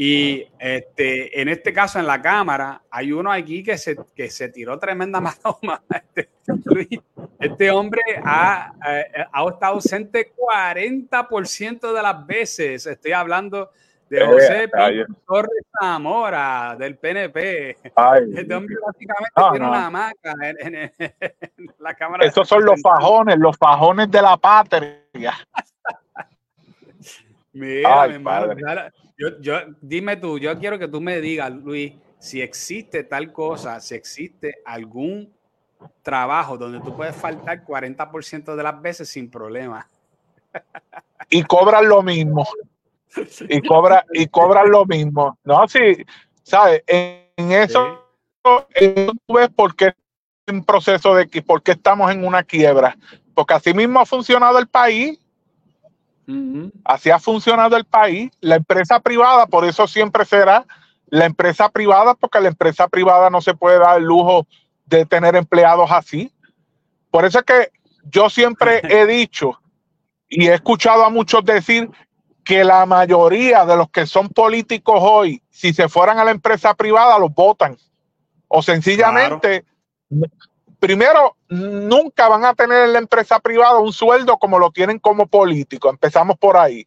[0.00, 4.48] Y este, en este caso, en la cámara, hay uno aquí que se, que se
[4.48, 5.82] tiró tremenda maroma.
[5.92, 6.28] Este,
[7.40, 12.86] este hombre ha, eh, ha, estado ausente 40% de las veces.
[12.86, 13.72] Estoy hablando
[14.08, 14.70] de José
[15.26, 17.70] Torres Zamora, del PNP.
[17.70, 20.92] este hombre básicamente tiene una hamaca en,
[21.80, 22.24] la cámara.
[22.24, 25.02] Estos son los fajones, los fajones de la patria.
[27.52, 28.54] Mira, mi hermano,
[29.40, 33.94] yo, dime tú, yo quiero que tú me digas, Luis, si existe tal cosa, si
[33.94, 35.32] existe algún
[36.02, 39.88] trabajo donde tú puedes faltar 40% de las veces sin problema.
[41.30, 42.46] Y cobran lo mismo.
[43.48, 45.38] Y, cobra, y cobran lo mismo.
[45.44, 46.04] No, sí,
[46.42, 46.82] ¿sabes?
[46.86, 48.06] En, eso,
[48.42, 49.94] tú ves por qué
[50.46, 52.96] un proceso de por qué estamos en una quiebra.
[53.34, 55.18] Porque así mismo ha funcionado el país
[56.84, 58.30] Así ha funcionado el país.
[58.40, 60.66] La empresa privada, por eso siempre será
[61.06, 64.46] la empresa privada, porque la empresa privada no se puede dar el lujo
[64.84, 66.32] de tener empleados así.
[67.10, 67.72] Por eso es que
[68.04, 69.58] yo siempre he dicho
[70.28, 71.90] y he escuchado a muchos decir
[72.44, 76.74] que la mayoría de los que son políticos hoy, si se fueran a la empresa
[76.74, 77.76] privada, los votan.
[78.48, 79.64] O sencillamente
[80.78, 85.26] primero, nunca van a tener en la empresa privada un sueldo como lo tienen como
[85.26, 85.90] político.
[85.90, 86.86] Empezamos por ahí.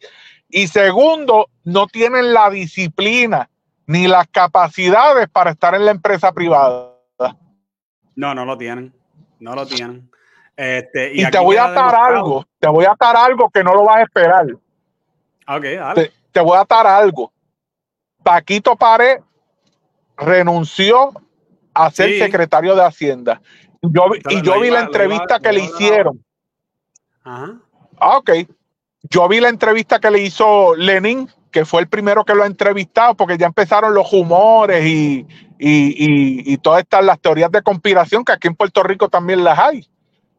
[0.49, 3.49] Y segundo, no tienen la disciplina
[3.87, 6.91] ni las capacidades para estar en la empresa privada.
[8.15, 8.93] No, no lo tienen.
[9.39, 10.09] No lo tienen.
[10.55, 12.45] Este, y, te voy a atar algo.
[12.59, 14.45] Te voy a atar algo que no lo vas a esperar.
[15.47, 16.11] Ok, dale.
[16.31, 17.31] Te, voy a atar algo.
[18.21, 19.21] Paquito Pared
[20.17, 21.13] renunció
[21.73, 23.41] a ser secretario de Hacienda
[23.81, 26.23] yo, y yo vi la entrevista que le hicieron.
[27.23, 27.53] Ah,
[28.17, 28.31] ok.
[29.03, 32.47] Yo vi la entrevista que le hizo Lenin, que fue el primero que lo ha
[32.47, 35.25] entrevistado, porque ya empezaron los humores y,
[35.59, 39.57] y, y, todas estas las teorías de conspiración, que aquí en Puerto Rico también las
[39.57, 39.87] hay.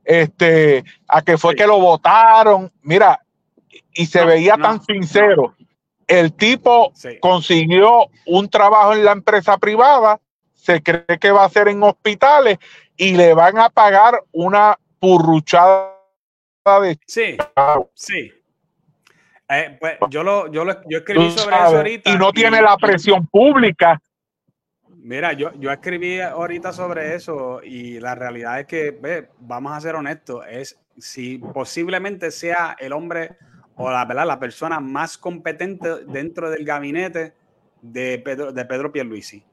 [0.05, 2.73] Este, a que fue que lo votaron.
[2.83, 3.21] Mira,
[3.95, 5.55] y se veía tan sincero.
[6.07, 10.21] El tipo consiguió un trabajo en la empresa privada,
[10.55, 12.59] se cree que va a ser en hospitales
[12.97, 15.93] y le van a pagar una purruchada
[16.81, 17.37] de Sí,
[17.95, 18.33] sí.
[19.49, 22.11] Eh, pues yo lo, yo lo yo escribí sobre eso ahorita.
[22.11, 24.01] Y no tiene la presión pública.
[24.97, 29.81] Mira, yo, yo escribí ahorita sobre eso y la realidad es que, ve, vamos a
[29.81, 33.37] ser honestos, es si posiblemente sea el hombre
[33.75, 34.27] o la, ¿verdad?
[34.27, 37.35] la persona más competente dentro del gabinete
[37.81, 39.45] de Pedro, de Pedro Pierluisi.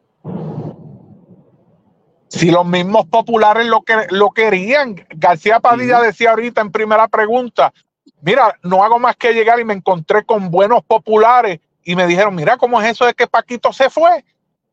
[2.29, 7.73] Si los mismos populares lo, que, lo querían, García Padilla decía ahorita en primera pregunta,
[8.21, 12.35] mira, no hago más que llegar y me encontré con buenos populares y me dijeron,
[12.35, 14.23] mira, ¿cómo es eso de que Paquito se fue?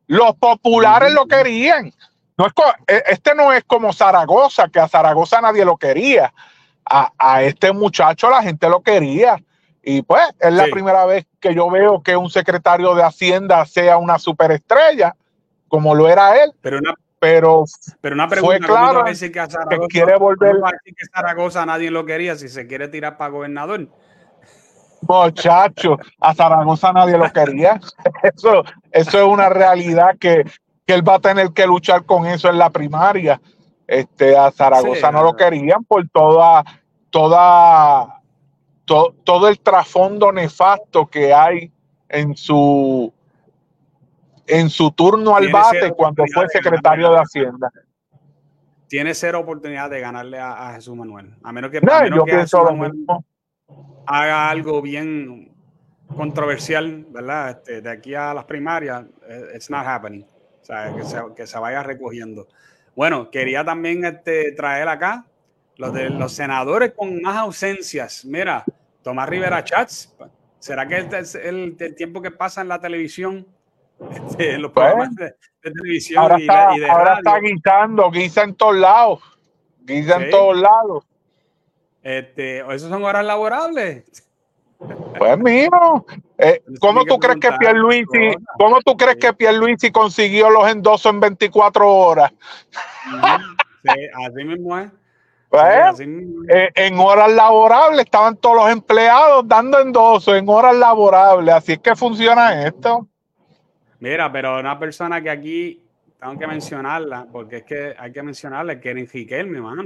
[0.06, 1.92] Los populares lo querían.
[2.36, 2.52] No es,
[2.86, 6.32] e, este no es como Zaragoza, que a Zaragoza nadie lo quería.
[6.84, 9.42] A, este muchacho la gente lo quería.
[9.82, 13.96] Y pues es la primera vez que yo veo que un secretario de Hacienda sea
[13.96, 15.16] una superestrella,
[15.68, 16.52] como lo era él.
[16.60, 17.64] Pero una, pero,
[18.00, 20.56] pero una pregunta, fue claro que, quiere volver.
[20.84, 23.88] que Zaragoza nadie lo quería si se quiere tirar para gobernador.
[25.02, 27.80] Muchacho, a Zaragoza nadie lo quería.
[28.22, 30.44] Eso, eso es una realidad que,
[30.86, 33.40] que, él va a tener que luchar con eso en la primaria.
[33.86, 36.64] Este, a Zaragoza no lo querían por toda,
[37.10, 38.20] toda,
[38.84, 41.70] todo el trasfondo nefasto que hay
[42.08, 43.12] en su
[44.46, 47.70] en su turno al bate cuando fue secretario de, Hacienda.
[48.88, 51.34] Tiene cero oportunidad de ganarle a, Jesús Manuel.
[51.42, 51.80] A menos que,
[54.06, 55.52] haga algo bien
[56.14, 57.50] controversial, ¿verdad?
[57.50, 60.22] Este, de aquí a las primarias, eh, it's not happening.
[60.22, 60.94] O sea,
[61.34, 62.46] que se, vaya recogiendo.
[62.94, 65.26] Bueno, quería también este, traer acá
[65.76, 68.24] los de los senadores con más ausencias.
[68.24, 68.64] Mira,
[69.02, 70.16] Tomás Rivera Chats,
[70.58, 73.46] ¿será que este es el tiempo que pasa en la televisión
[74.10, 78.76] este, los programas de, televisión ahora está, y, de ahora está guisando, guisa en todos
[78.76, 79.20] lados,
[79.80, 81.04] guisa en todos lados.
[82.02, 84.04] Este, esos son horas laborables.
[85.18, 85.70] Pues mío,
[86.38, 91.20] eh, ¿cómo tú crees que Pierluisi, cómo tú crees que Pierluisi consiguió los endosos en
[91.20, 92.32] 24 horas?
[93.82, 94.90] Sí, así mismo es.
[95.48, 101.72] Pues, eh, en horas laborables estaban todos los empleados dando endosos en horas laborables, así
[101.74, 103.06] es que funciona esto.
[104.00, 105.86] Mira, pero una persona que aquí
[106.20, 109.84] tengo que mencionarla, porque es que hay que mencionarla, que era mi hermano.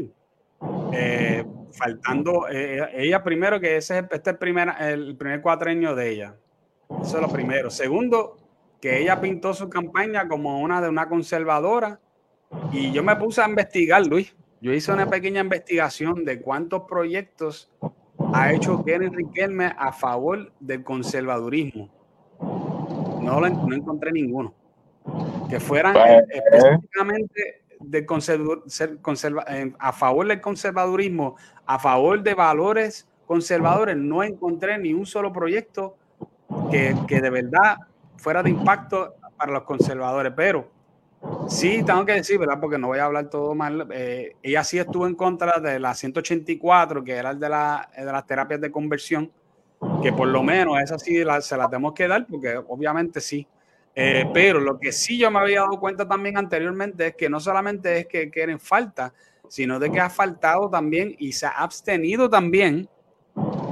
[0.93, 6.11] Eh, faltando, eh, ella primero que ese este es el primer, el primer cuatrenio de
[6.11, 6.37] ella.
[7.03, 7.71] Eso es lo primero.
[7.71, 8.37] Segundo,
[8.81, 12.01] que ella pintó su campaña como una de una conservadora
[12.73, 14.35] y yo me puse a investigar, Luis.
[14.61, 17.71] Yo hice una pequeña investigación de cuántos proyectos
[18.35, 21.89] ha hecho Keren Riquelme a favor del conservadurismo.
[23.21, 24.55] No, no encontré ninguno.
[25.49, 33.09] Que fueran pues, específicamente de conserva, eh, a favor del conservadurismo, a favor de valores
[33.27, 35.97] conservadores, no encontré ni un solo proyecto
[36.71, 37.77] que, que de verdad
[38.17, 40.33] fuera de impacto para los conservadores.
[40.37, 40.69] Pero
[41.49, 42.61] sí, tengo que decir, ¿verdad?
[42.61, 43.89] Porque no voy a hablar todo mal.
[43.93, 48.05] Eh, ella sí estuvo en contra de la 184, que era el de, la, de
[48.05, 49.31] las terapias de conversión,
[50.03, 53.47] que por lo menos esa sí se la tenemos que dar, porque obviamente sí
[53.95, 57.41] eh, pero lo que sí yo me había dado cuenta también anteriormente es que no
[57.41, 59.13] solamente es que quieren falta,
[59.49, 62.89] sino de que ha faltado también y se ha abstenido también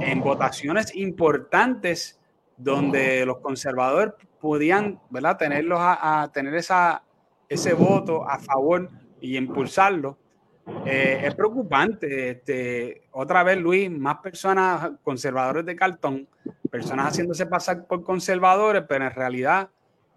[0.01, 2.19] en votaciones importantes
[2.57, 7.03] donde los conservadores podían, ¿verdad?, tenerlos a, tener esa,
[7.47, 8.89] ese voto a favor
[9.21, 10.17] y impulsarlo.
[10.85, 12.31] Eh, es preocupante.
[12.31, 16.27] Este, otra vez, Luis, más personas conservadores de cartón,
[16.71, 19.69] personas haciéndose pasar por conservadores, pero en realidad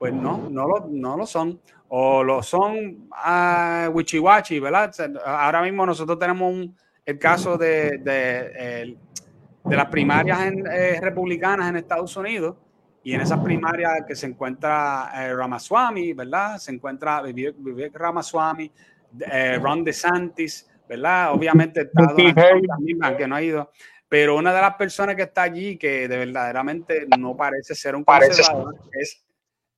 [0.03, 1.61] pues no, no lo, no lo son.
[1.87, 4.93] O lo son a uh, Wichiwachi, ¿verdad?
[5.25, 6.67] Ahora mismo nosotros tenemos
[7.07, 8.97] el caso de, de,
[9.65, 10.41] las primarias
[10.73, 12.57] eh, republicanas en Estados Unidos.
[13.05, 16.59] Y en esas primarias que se encuentra eh, Ramaswamy, ¿verdad?
[16.59, 18.73] Se encuentra Vivek, Ramaswamy,
[19.21, 21.33] eh, Ron DeSantis, ¿verdad?
[21.33, 23.71] Obviamente está Donald que no ha ido.
[24.09, 28.05] Pero una de las personas que está allí que de verdaderamente no parece ser un
[28.05, 29.25] conservador es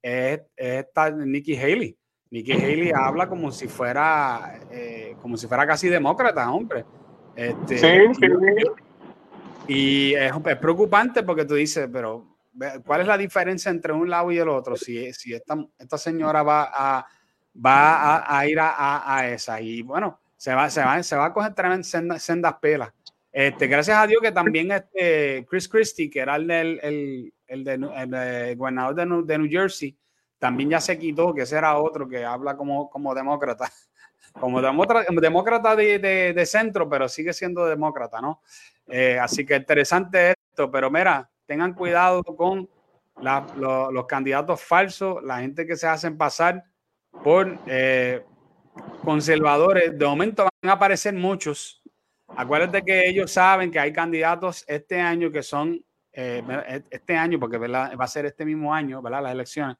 [0.04, 1.96] es, esta Nikki Haley.
[2.30, 6.84] Nikki Haley habla como si fuera, eh, como si fuera casi demócrata, hombre.
[7.34, 8.26] Este, sí, sí.
[9.66, 12.36] Y es, preocupante porque tú dices, pero
[12.84, 14.76] ¿cuál es la diferencia entre un lado y el otro?
[14.76, 17.06] Si, si esta, esta señora va a,
[17.54, 19.60] va a, ir a, esa.
[19.60, 22.92] Y bueno, se va, se va, se va a coger tremendas sendas, pelas.
[23.32, 28.50] Este, gracias a Dios que también este Chris Christie, que era el, el, el, de,
[28.50, 29.96] el gobernador de New, de New, Jersey,
[30.38, 33.70] también ya se quitó, que ese era otro que habla como, como demócrata,
[34.40, 38.40] como demócrata, de, de, centro, pero sigue siendo demócrata, ¿no?
[38.86, 42.68] Eh, así que interesante esto, pero mira, tengan cuidado con
[43.56, 46.64] los candidatos falsos, la gente que se hacen pasar
[47.22, 48.24] por eh,
[49.04, 49.96] conservadores.
[49.98, 51.82] De momento van a aparecer muchos.
[52.28, 57.38] Acuérdate que ellos saben que hay candidatos este año que son eh, e, este año,
[57.38, 59.22] porque va a ser este mismo año, ¿verdad?
[59.22, 59.76] Las elecciones,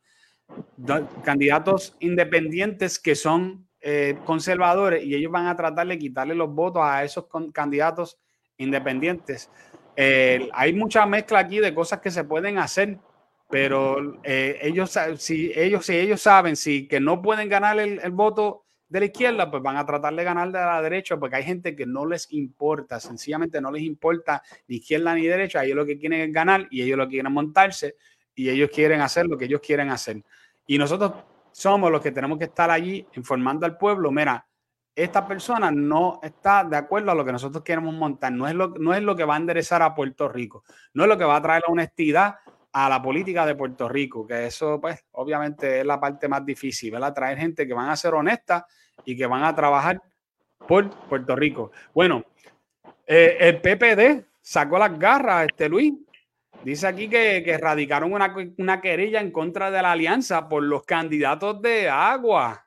[1.24, 6.82] candidatos independientes que son eh, conservadores y ellos van a tratar de quitarle los votos
[6.82, 8.18] a esos candidatos
[8.57, 9.51] independientes.
[9.95, 12.99] Eh, hay mucha mezcla aquí de cosas que se pueden hacer,
[13.51, 18.65] pero ellos, si ellos, si ellos saben si que no pueden ganar el, el voto
[18.89, 21.75] de la izquierda, pues van a tratar de ganar de la derecha, porque hay gente
[21.75, 25.99] que no les importa, sencillamente no les importa ni izquierda ni derecha, ellos lo que
[25.99, 27.97] quieren es ganar y ellos lo quieren montarse
[28.35, 30.23] y ellos quieren hacer lo que ellos quieren hacer.
[30.67, 31.13] Y nosotros
[31.51, 34.47] somos los que tenemos que estar allí informando al pueblo, mira,
[34.95, 38.69] esta persona no está de acuerdo a lo que nosotros queremos montar, no es lo,
[38.69, 41.37] no es lo que va a enderezar a Puerto Rico, no es lo que va
[41.37, 42.37] a traer la honestidad
[42.77, 46.91] a la política de Puerto Rico, que eso pues obviamente es la parte más difícil,
[46.91, 47.14] ¿verdad?
[47.14, 48.64] Traer gente que van a ser honestas
[49.05, 50.03] y que van a trabajar
[50.66, 51.70] por Puerto Rico.
[51.95, 52.25] Bueno,
[53.07, 55.95] eh, el PPD sacó las garras, este Luis.
[56.64, 60.83] Dice aquí que, que radicaron una, una, querella en contra de la alianza por los
[60.83, 62.66] candidatos de agua.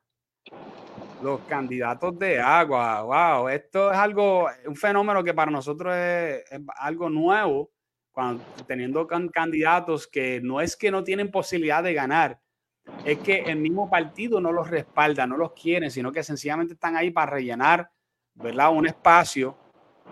[1.21, 3.01] Los candidatos de agua.
[3.01, 7.71] Wow, esto es algo, un fenómeno que para nosotros es, es algo nuevo,
[8.17, 12.39] cuando, teniendo candidatos que no es que no tienen posibilidad de ganar,
[13.05, 16.95] es que el mismo partido no los respalda, no los quiere, sino que sencillamente están
[16.95, 17.91] ahí para rellenar,
[18.33, 18.73] ¿verdad?
[18.73, 19.55] Un espacio,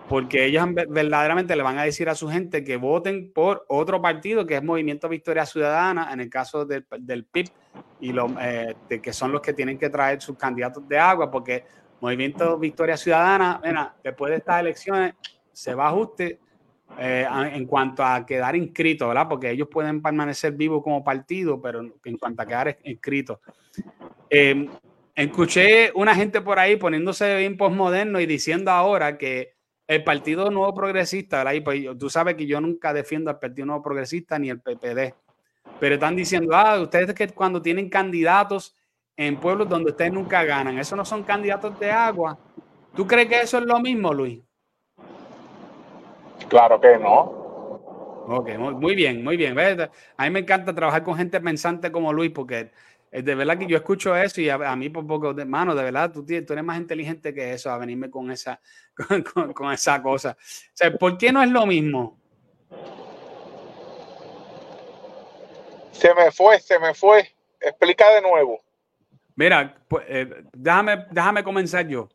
[0.08, 4.46] porque ellos verdaderamente le van a decir a su gente que voten por otro partido
[4.46, 7.50] que es Movimiento Victoria Ciudadana, en el caso del, del PIB,
[8.02, 11.66] y lo, eh, que son los que tienen que traer sus candidatos de agua, porque
[12.02, 15.16] Movimiento Victoria Ciudadana, mira, después de estas elecciones
[15.52, 16.40] se va a ajuste
[17.00, 19.28] eh, en cuanto a quedar inscritos, ¿verdad?
[19.28, 23.40] Porque ellos pueden permanecer vivos como partido, pero en cuanto a quedar inscritos.
[24.30, 24.70] Em,
[25.14, 29.56] escuché una gente por ahí poniéndose bien postmoderno y diciendo ahora que
[29.88, 31.54] el Partido Nuevo Progresista, ¿verdad?
[31.54, 35.14] Y pues, tú sabes que yo nunca defiendo al Partido Nuevo Progresista ni el PPD,
[35.80, 38.76] pero están diciendo, ah, ustedes que cuando tienen candidatos
[39.18, 42.38] en pueblos donde ustedes nunca ganan, esos no son candidatos de agua.
[42.96, 44.42] ¿Tú crees que eso es lo mismo, Luis?
[46.50, 47.46] Claro que no.
[48.28, 49.56] Ok, muy, bien, muy bien.
[50.18, 52.72] A mí me encanta trabajar con gente pensante como Luis porque
[53.12, 55.84] eh, de verdad que yo escucho eso y a, mí por poco, de mano, de
[55.84, 58.60] verdad, tú, tú, eres más inteligente que eso, a venirme con esa,
[59.54, 60.32] con, esa cosa.
[60.32, 62.20] O sea, ¿por qué no es lo mismo?
[65.92, 67.32] Se me fue, se me fue.
[67.62, 68.60] Explica de nuevo.
[69.36, 72.10] Mira, pues, eh, déjame, déjame comenzar yo.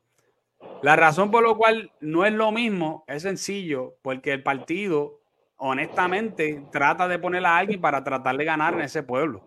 [0.82, 5.20] La razón por la cual no es lo mismo es sencillo, porque el partido,
[5.56, 9.42] honestamente, trata de poner a alguien para tratar de ganar en ese pueblo.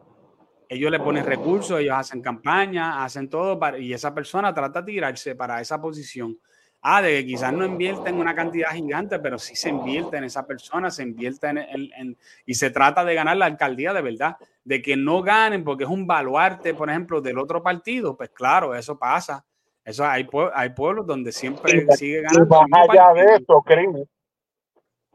[0.70, 5.36] Ellos le ponen recursos, ellos hacen campaña, hacen todo, y esa persona trata de tirarse
[5.36, 6.38] para esa posición.
[6.84, 10.26] Ah, de que quizás no invierte en una cantidad gigante, pero sí se invierte en
[10.26, 14.36] esa persona, se invierte en, y se trata de ganar la alcaldía de verdad.
[14.64, 18.76] De que no ganen porque es un baluarte, por ejemplo, del otro partido, pues claro,
[18.76, 19.46] eso pasa
[19.86, 22.68] eso hay, hay pueblos donde siempre sigue ganando.
[22.68, 24.08] más allá de eso, creo.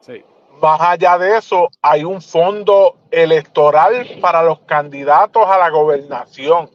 [0.00, 0.24] Sí.
[0.60, 6.70] Más allá de eso, hay un fondo electoral para los candidatos a la gobernación.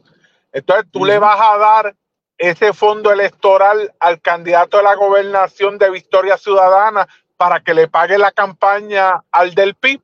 [0.52, 1.94] Entonces, tú le vas a dar
[2.38, 8.18] ese fondo electoral al candidato a la gobernación de Victoria Ciudadana para que le pague
[8.18, 10.00] la campaña al del PIB.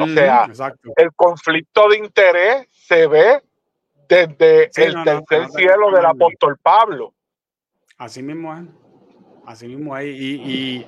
[0.00, 0.46] O sea,
[0.96, 3.42] el conflicto de interés se ve
[4.08, 7.14] desde el tercer cielo del apóstol Pablo.
[7.98, 8.62] Así mismo es.
[9.46, 10.06] Así mismo es.
[10.06, 10.86] Y,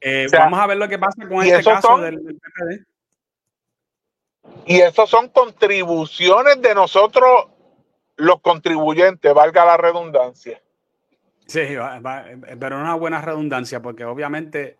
[0.00, 2.86] eh, vamos a ver lo que pasa con este caso del, PPD.
[4.66, 7.46] Y eso son contribuciones de nosotros,
[8.16, 10.60] los contribuyentes, valga la redundancia.
[11.46, 11.60] Sí,
[12.58, 14.78] pero una buena redundancia, porque obviamente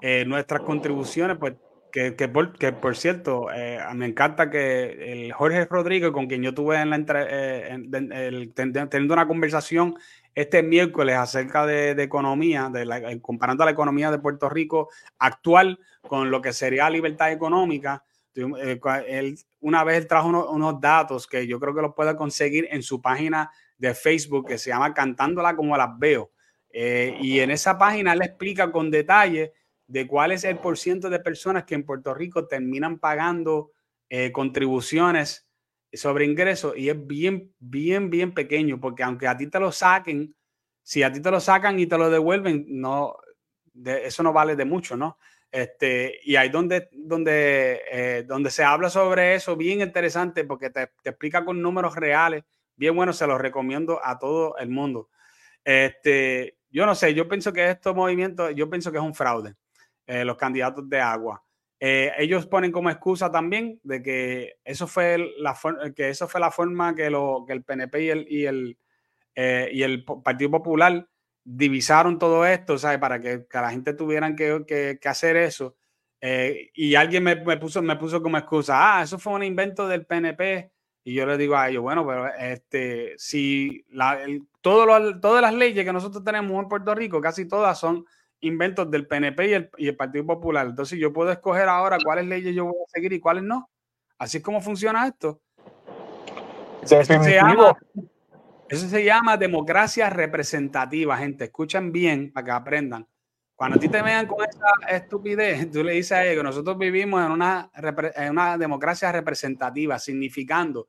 [0.00, 1.54] eh, nuestras contribuciones, pues
[1.90, 6.42] que, que, por, que por cierto, eh, me encanta que el Jorge Rodríguez, con quien
[6.42, 9.94] yo tuve en la eh, teniendo una conversación
[10.34, 14.88] este miércoles acerca de, economía, de eh, comparando la economía de Puerto Rico
[15.18, 18.04] actual con lo que sería libertad económica.
[18.34, 23.02] Él, una vez trajo unos datos que yo creo que los puede conseguir en su
[23.02, 26.30] página de Facebook que se llama Cantándola como las veo.
[26.72, 29.52] y en esa página él explica con detalle
[29.90, 33.72] de cuál es el porcentaje de personas que en Puerto Rico terminan pagando
[34.08, 35.48] eh, contribuciones
[35.92, 40.32] sobre ingresos y es bien, bien, bien pequeño, porque aunque a ti te lo saquen,
[40.80, 43.16] si a ti te lo sacan y te lo devuelven, no,
[43.84, 45.18] eso no vale de mucho, ¿no?
[45.50, 50.92] Este, y ahí donde, donde, eh, donde se habla sobre eso, bien interesante, porque te,
[51.02, 52.44] te, explica con números reales,
[52.76, 55.10] bien bueno, se los recomiendo a todo el mundo.
[55.64, 59.56] Este, yo no sé, yo pienso que estos movimientos, yo pienso que es un fraude.
[60.10, 61.40] Eh, los candidatos de agua.
[61.78, 65.56] Eh, ellos ponen como excusa también de que eso fue la,
[65.94, 68.78] que eso fue la forma que, lo, que el PNP y el, y el,
[69.36, 71.08] eh, y el Partido Popular
[71.44, 72.98] divisaron todo esto, ¿sabes?
[72.98, 74.64] Para que, la gente tuvieran que,
[75.00, 75.76] que, hacer eso.
[76.20, 80.06] y alguien me, me, puso, me puso como excusa, ah, eso fue un invento del
[80.06, 80.72] PNP.
[81.04, 84.18] Y yo le digo a ellos, bueno, pero este, si la,
[84.60, 88.04] todas las leyes que nosotros tenemos en Puerto Rico, casi todas son
[88.40, 90.66] inventos del PNP y el, y el, Partido Popular.
[90.66, 93.70] Entonces yo puedo escoger ahora cuáles leyes yo voy a seguir y cuáles no.
[94.18, 95.40] Así es como funciona esto.
[96.82, 97.76] Eso se, llama,
[98.68, 101.44] eso se llama democracia representativa, gente.
[101.44, 103.06] Escuchen bien para que aprendan.
[103.54, 106.78] Cuando a ti te vean con esa estupidez, tú le dices a ellos que nosotros
[106.78, 110.88] vivimos en una, en una democracia representativa, significando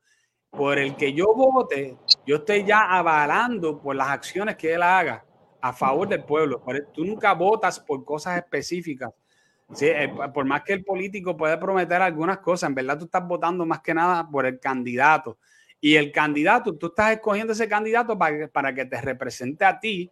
[0.50, 1.96] por el que yo vote,
[2.26, 5.24] yo estoy ya avalando por las acciones que él haga
[5.62, 6.60] a favor del pueblo.
[6.92, 9.12] Tú nunca votas por cosas específicas.
[9.80, 13.64] Eh, por más que el político puede prometer algunas cosas, en verdad tú estás votando
[13.64, 15.38] más que nada por el candidato.
[15.80, 19.78] Y el candidato, tú estás escogiendo ese candidato para que, para que te represente a
[19.78, 20.10] ti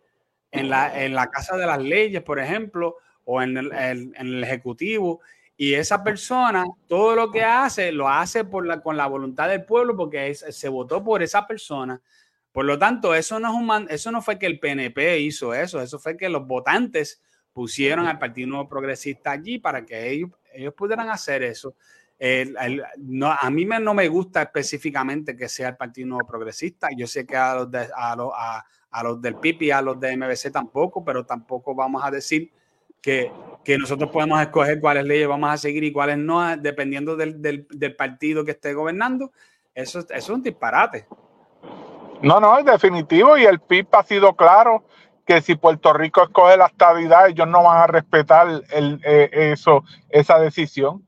[0.53, 4.45] en la, en la Casa de las Leyes, por ejemplo, o en el, en el
[4.45, 5.21] Ejecutivo.
[5.57, 9.65] Y esa persona, todo lo que hace, lo hace por la, con la voluntad del
[9.65, 12.01] pueblo porque se votó por esa persona.
[12.53, 15.81] Por lo tanto, eso no, es un eso no fue que el PNP hizo eso,
[15.81, 17.23] eso fue que los votantes
[17.53, 21.75] pusieron al Partido Nuevo Progresista allí para que ellos, ellos pudieran hacer eso.
[22.99, 26.89] no, a mí me, no me gusta específicamente que sea el Partido Nuevo Progresista.
[26.97, 29.99] Yo sé que a los, de, a, los, a, los del PIB y a los
[30.01, 32.51] de MBC tampoco, pero tampoco vamos a decir
[33.01, 33.31] que
[33.65, 37.67] que nosotros podemos escoger cuáles leyes vamos a seguir y cuáles no, dependiendo del, del,
[37.71, 39.33] del partido que esté gobernando.
[39.75, 41.07] Eso, eso, es un disparate.
[42.23, 43.37] No, no, es definitivo.
[43.37, 44.85] Y el PIB ha sido claro
[45.27, 49.85] que si Puerto Rico escoge la estabilidad, ellos no van a respetar el, eh, eso,
[50.09, 51.07] esa decisión.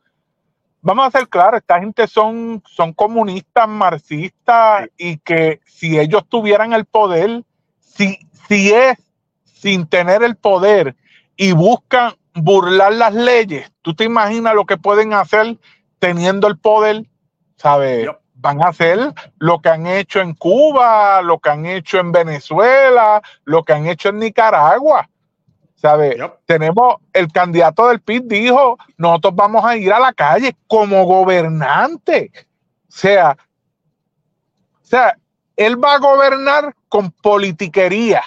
[0.81, 6.73] Vamos a ser claros, esta gente son, son comunistas, marxistas, y que si ellos tuvieran
[6.73, 7.45] el poder,
[7.79, 8.99] si, si es
[9.45, 10.97] sin tener el poder
[11.37, 15.57] y buscan burlar las leyes, tú te imaginas lo que pueden hacer
[16.01, 17.05] teniendo el poder,
[17.57, 18.09] ¿sabes?
[18.43, 18.99] Van a hacer
[19.39, 23.87] lo que han hecho en Cuba, lo que han hecho en Venezuela, lo que han
[23.87, 25.09] hecho en Nicaragua.
[25.77, 26.17] ¿Sabes?
[26.45, 32.31] Tenemos el candidato del PIB dijo, nosotros vamos a ir a la calle como gobernante.
[32.35, 32.41] O
[32.89, 33.37] sea,
[34.83, 35.17] o sea,
[35.57, 38.23] él va a gobernar con politiquería.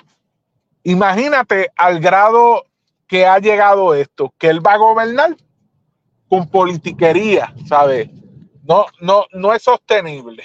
[0.84, 2.64] Imagínate al grado
[3.08, 5.36] que ha llegado esto, que él va a gobernar
[6.30, 8.10] con politiquería, ¿sabes?
[8.68, 10.44] No, no, no es sostenible.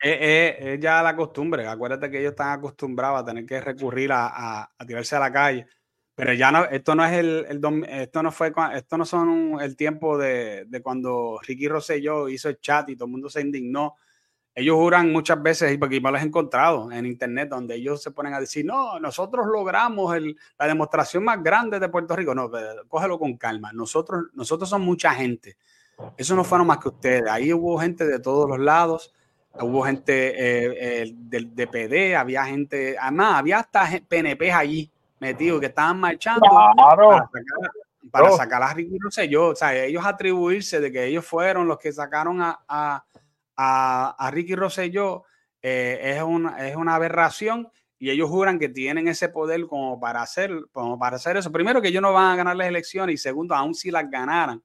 [0.00, 1.66] Es, ya la costumbre.
[1.66, 5.66] Acuérdate que ellos están acostumbrados a tener que recurrir a, a, tirarse a la calle.
[6.14, 9.76] Pero ya no, esto no es el, el, esto no fue, esto no son el
[9.76, 13.94] tiempo de, de, cuando Ricky Rosselló hizo el chat y todo el mundo se indignó
[14.58, 18.34] ellos juran muchas veces, y porque los he encontrado en internet, donde ellos se ponen
[18.34, 20.16] a decir, no, nosotros logramos
[20.58, 22.34] la demostración más grande de Puerto Rico.
[22.34, 22.50] No,
[22.88, 23.72] cógelo con calma.
[23.72, 25.56] Nosotros, nosotros somos mucha gente.
[26.16, 27.30] Eso no fueron más que ustedes.
[27.30, 29.14] Ahí hubo gente de todos los lados.
[29.60, 35.66] Hubo gente eh, eh, del DPD, había gente, además, había hasta PNP allí metidos que
[35.66, 36.46] estaban marchando
[38.12, 39.48] para sacar, a Ricky Rosselló.
[39.48, 43.04] O sea, ellos atribuirse de que ellos fueron los que sacaron a
[43.58, 45.24] a, Ricky Rosselló
[45.60, 47.68] eh, es, una, es una aberración
[47.98, 51.50] y ellos juran que tienen ese poder como para hacer, como para hacer eso.
[51.50, 54.62] Primero, que ellos no van a ganar las elecciones y segundo, aún si las ganaran,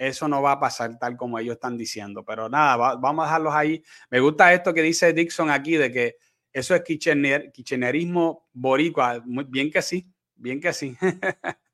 [0.00, 2.24] eso no va a pasar tal como ellos están diciendo.
[2.24, 3.84] Pero nada, vamos a dejarlos ahí.
[4.08, 6.16] Me gusta esto que dice Dixon aquí de que
[6.52, 9.20] eso es kitchenerismo boricua.
[9.26, 10.96] Muy bien que sí, bien que sí.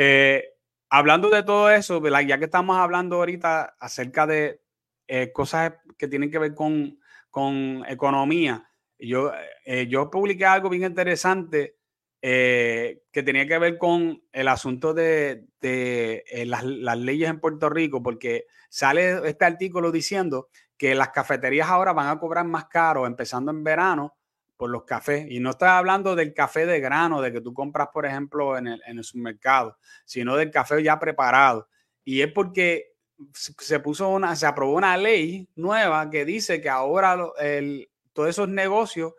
[0.00, 0.44] Eh,
[0.90, 4.60] hablando de todo eso, ya que estamos hablando ahorita acerca de,
[5.08, 8.70] eh, cosas que tienen que ver con, con economía.
[8.96, 9.32] Yo,
[9.64, 11.77] eh, yo publiqué algo bien interesante
[12.20, 18.02] eh, que tenía que ver con el asunto de, de las, leyes en Puerto Rico,
[18.02, 23.50] porque sale este artículo diciendo que las cafeterías ahora van a cobrar más caro, empezando
[23.50, 24.16] en verano,
[24.56, 25.26] por los cafés.
[25.30, 28.66] Y no estoy hablando del café de grano, de que tú compras, por ejemplo, en
[28.66, 31.68] el, en el supermercado, sino del café ya preparado.
[32.04, 32.94] Y es porque
[33.34, 38.48] se puso una, se aprobó una ley nueva que dice que ahora el, todos esos
[38.48, 39.14] negocios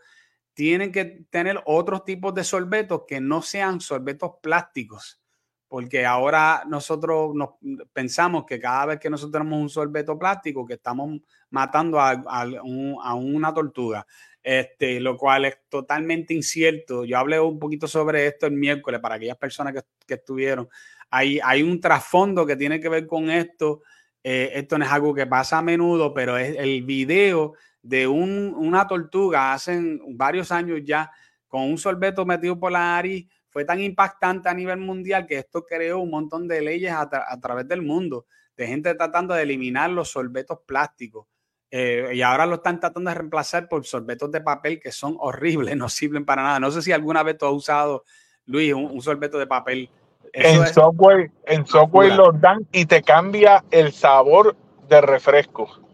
[0.60, 5.22] tienen que tener otros tipos de sorbetos que no sean sorbetos plásticos,
[5.70, 7.52] porque ahora nosotros nos
[7.94, 13.16] pensamos que cada vez que nosotros tenemos un sorbeto plástico, que estamos matando a, a,
[13.16, 14.06] una tortuga,
[14.44, 17.06] este, lo cual es totalmente incierto.
[17.06, 20.68] Yo hablé un poquito sobre esto el miércoles para aquellas personas que, que estuvieron
[21.10, 23.82] hay, hay un trasfondo que tiene que ver con esto.
[24.22, 27.54] Eh, esto no es algo que pasa a menudo, pero es el video
[27.90, 31.12] de un, una tortuga hace varios años ya
[31.48, 35.66] con un sorbeto metido por la nariz fue tan impactante a nivel mundial que esto
[35.66, 37.10] creó un montón de leyes a,
[37.42, 41.26] través del mundo, de gente tratando de eliminar los sorbetos plásticos.
[41.72, 45.76] Eh, y ahora lo están tratando de reemplazar por sorbetos de papel que son horribles,
[45.78, 46.60] no sirven para nada.
[46.60, 48.04] No sé si alguna vez tú has usado,
[48.46, 49.90] Luis, un sorbeto de papel
[50.34, 54.56] en software, en software los dan y te cambia el sabor
[54.88, 55.89] de refresco.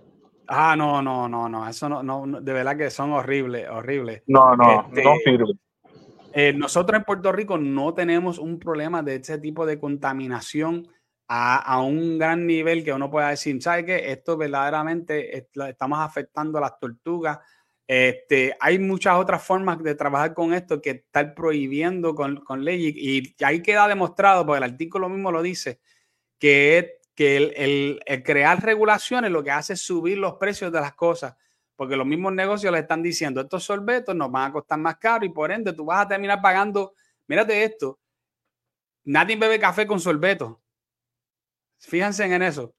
[0.47, 4.23] Ah, no, no, no, no, eso no, no, de verdad que son horribles, horribles.
[4.27, 5.53] No, no, este, no sirve.
[6.33, 10.87] Eh, nosotros en Puerto Rico no tenemos un problema de ese tipo de contaminación
[11.27, 14.11] a, a un gran nivel que uno pueda decir, ¿sabe qué?
[14.11, 17.39] Esto verdaderamente estamos afectando a las tortugas,
[17.87, 22.91] este, hay muchas otras formas de trabajar con esto que estar prohibiendo con, con ley
[22.95, 25.79] y, ahí queda demostrado, porque el artículo mismo lo dice,
[26.39, 30.93] que, que el, el, crear regulaciones lo que hace es subir los precios de las
[30.93, 31.35] cosas,
[31.75, 35.25] porque los mismos negocios le están diciendo, estos sorbetos nos van a costar más caro
[35.25, 36.93] y por ende tú vas a terminar pagando,
[37.27, 37.99] mírate esto,
[39.05, 40.61] nadie bebe café con sorbeto.
[41.77, 42.75] Fíjense en eso.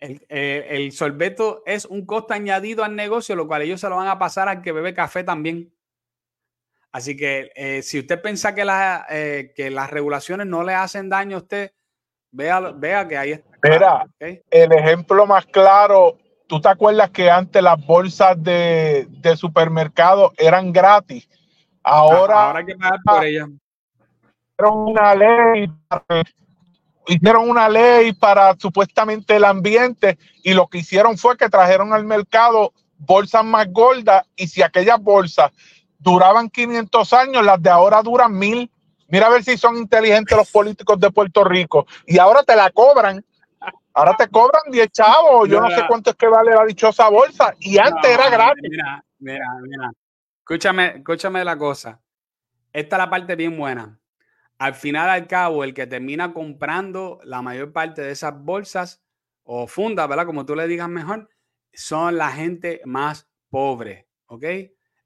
[0.00, 4.08] Eh, el, sorbeto es un costo añadido al negocio, lo cual ellos se lo van
[4.08, 5.72] a pasar al que bebe café también.
[6.90, 8.66] Así que eh, si usted piensa que,
[9.10, 11.72] eh, que las regulaciones no le hacen daño a usted,
[12.32, 13.48] vea, vea que ahí está.
[13.54, 16.18] Espera, el ejemplo más claro,
[16.48, 19.06] ¿tú te acuerdas que antes las bolsas de,
[19.36, 21.28] supermercado eran gratis?
[21.84, 23.48] Ahora, ahora hay que pagar por ellas.
[24.58, 25.68] Una ley
[27.06, 32.04] hicieron una ley para supuestamente el ambiente y lo que hicieron fue que trajeron al
[32.04, 35.50] mercado bolsas más gordas y si aquellas bolsas
[35.98, 38.70] duraban 500 años, las de ahora duran mil.
[39.12, 41.86] Mira a ver si son inteligentes los políticos de Puerto Rico.
[42.06, 43.22] Y ahora te la cobran.
[43.92, 45.46] Ahora te cobran 10 chavos.
[45.50, 47.54] Yo no, sé cuánto es que vale la dichosa bolsa.
[47.60, 48.70] Y antes era gratis.
[48.70, 49.90] Mira, mira, mira.
[50.38, 52.00] Escúchame, escúchame la cosa.
[52.72, 54.00] Esta es la parte bien buena.
[54.56, 59.02] Al final, al cabo, el que termina comprando la mayor parte de esas bolsas
[59.42, 60.24] o fundas, ¿verdad?
[60.24, 61.28] Como tú le digas mejor,
[61.74, 64.44] son la gente más pobre, ¿ok?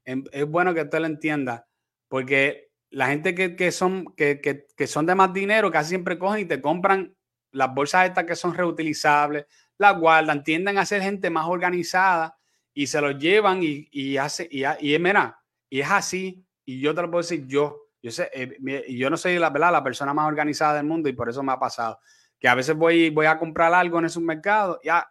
[0.05, 1.67] Es bueno que usted lo entienda,
[2.07, 6.45] porque la gente que, son, que, que, son de más dinero casi siempre cogen y
[6.45, 7.15] te compran
[7.51, 9.45] las bolsas estas que son reutilizables,
[9.77, 12.37] las guardan, tienden a ser gente más organizada
[12.73, 16.93] y se los llevan y, y hace, y, y, mira, y es así, y yo
[16.93, 18.57] te lo puedo decir yo, yo sé, eh,
[18.89, 21.59] yo no soy la la persona más organizada del mundo y por eso me ha
[21.59, 21.99] pasado
[22.39, 25.09] que a veces voy, voy a comprar algo en esos mercados, ya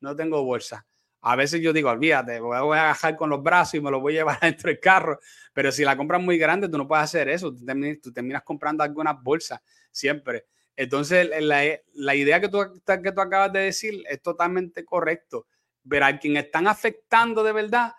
[0.00, 0.86] no tengo bolsa.
[1.22, 4.14] A veces yo digo, olvídate, voy a agajar con los brazos y me lo voy
[4.14, 5.20] a llevar dentro del carro.
[5.52, 7.54] Pero si la compras muy grande, tú no puedes hacer eso.
[7.54, 9.60] Tú terminas, comprando algunas bolsas
[9.90, 10.46] siempre.
[10.76, 15.46] Entonces, la, idea que tú, que tú acabas de decir es totalmente correcto.
[15.88, 17.92] Pero a quien están afectando de verdad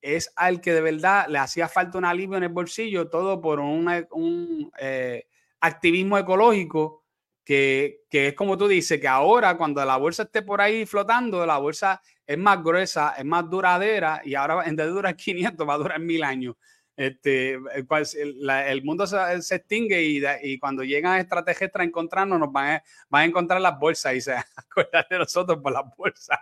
[0.00, 3.60] es al que de verdad le hacía falta un alivio en el bolsillo, todo por
[3.60, 5.26] un eh,
[5.60, 7.06] activismo ecológico
[7.46, 11.58] que, es como tú dices, que ahora cuando la bolsa esté por ahí flotando, la
[11.58, 15.74] bolsa es más gruesa, es más duradera y ahora en vez de durar 500 va
[15.74, 16.56] a durar mil años.
[16.96, 19.16] Este, el, el mundo se,
[19.54, 23.78] extingue y, y, cuando llegan extraterrestres a encontrarnos, nos van a, van a encontrar las
[23.78, 26.38] bolsas y se acuerdan de nosotros por las bolsas.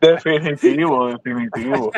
[0.00, 1.92] Definitivo, definitivo.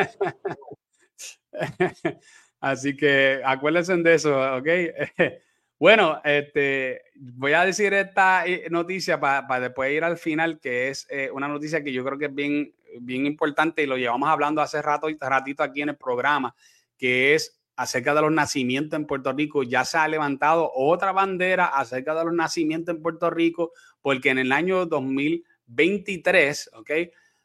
[2.59, 4.67] Así que acuérdense de eso, ¿ok?
[5.79, 11.05] Bueno, este, voy a decir esta eh, noticia para después ir al final, que es
[11.11, 14.61] eh, una noticia que yo creo que es bien, bien importante y lo llevamos hablando
[14.61, 16.55] hace rato, ratito aquí en el programa,
[16.97, 19.63] que es acerca de los nacimientos en Puerto Rico.
[19.63, 23.71] Ya se ha levantado otra bandera acerca de los nacimientos en Puerto Rico,
[24.01, 26.91] porque en el año 2023, ¿ok?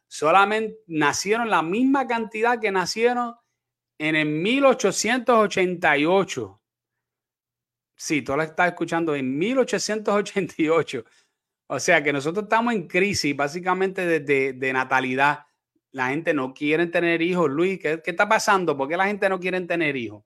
[0.09, 3.35] Solamente nacieron la misma cantidad que nacieron
[3.99, 6.61] en el 1888.
[7.95, 11.05] Sí, tú lo estás escuchando en 1888.
[11.67, 15.47] O sea que nosotros estamos en crisis básicamente de, de, natalidad.
[15.91, 17.51] La gente no quiere tener hijos.
[17.51, 18.77] Luis, ¿qué, ¿qué, está pasando?
[18.77, 20.25] ¿Por qué la gente no quiere tener hijos?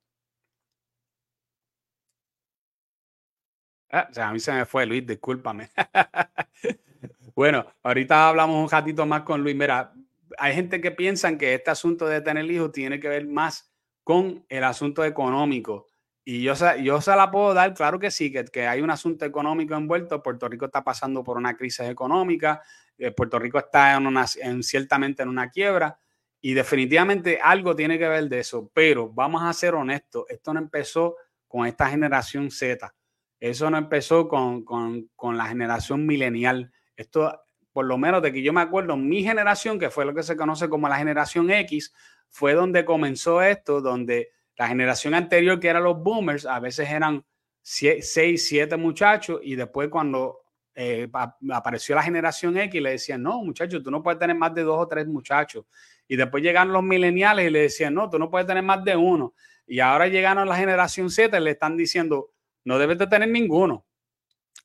[3.90, 5.70] Ah, o sea, a mí se me fue, Luis, discúlpame.
[7.34, 9.54] bueno, ahorita hablamos un ratito más con Luis.
[9.54, 9.92] Mira,
[10.38, 13.72] hay gente que piensa que este asunto de tener hijos tiene que ver más
[14.02, 15.86] con el asunto económico.
[16.28, 19.24] Y yo, yo se la puedo dar, claro que sí, que, que, hay un asunto
[19.24, 20.24] económico envuelto.
[20.24, 22.60] Puerto Rico está pasando por una crisis económica,
[22.98, 26.00] eh, Puerto Rico está en una, en, ciertamente en una quiebra
[26.40, 28.68] y definitivamente algo tiene que ver de eso.
[28.74, 31.14] Pero vamos a ser honestos, esto no empezó
[31.46, 32.92] con esta generación Z,
[33.38, 36.72] eso no empezó con, con, con la generación milenial.
[36.96, 37.40] Esto,
[37.72, 40.36] por lo menos de que yo me acuerdo, mi generación, que fue lo que se
[40.36, 41.94] conoce como la generación X,
[42.28, 47.24] fue donde comenzó esto, donde la generación anterior, que eran los boomers, a veces eran
[47.62, 50.40] seis, siete muchachos y después cuando
[50.74, 51.08] eh,
[51.52, 54.78] apareció la generación X le decían, no, muchachos, tú no puedes tener más de dos
[54.78, 55.64] o tres muchachos.
[56.08, 58.94] Y después llegaron los millennials y le decían, no, tú no puedes tener más de
[58.96, 59.34] uno.
[59.66, 62.30] Y ahora llegaron la generación Z y le están diciendo,
[62.64, 63.84] no debes de tener ninguno.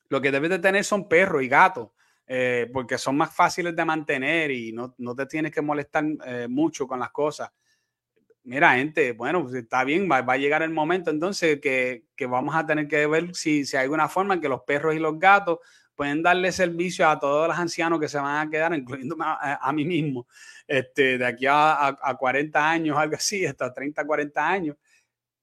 [0.08, 1.88] Lo que debes de tener son perros y gatos,
[2.26, 6.46] eh, porque son más fáciles de mantener y no, no te tienes que molestar eh,
[6.48, 7.50] mucho con las cosas
[8.44, 12.66] mira, gente, bueno, pues está bien, va, a llegar el momento entonces que, vamos a
[12.66, 15.58] tener que ver si, si hay alguna forma en que los perros y los gatos
[15.94, 19.84] pueden darle servicio a todos los ancianos que se van a quedar, incluyendo a, mí
[19.84, 20.26] mismo,
[20.66, 24.76] este, de aquí a, a, 40 años, algo así, hasta 30, 40 años,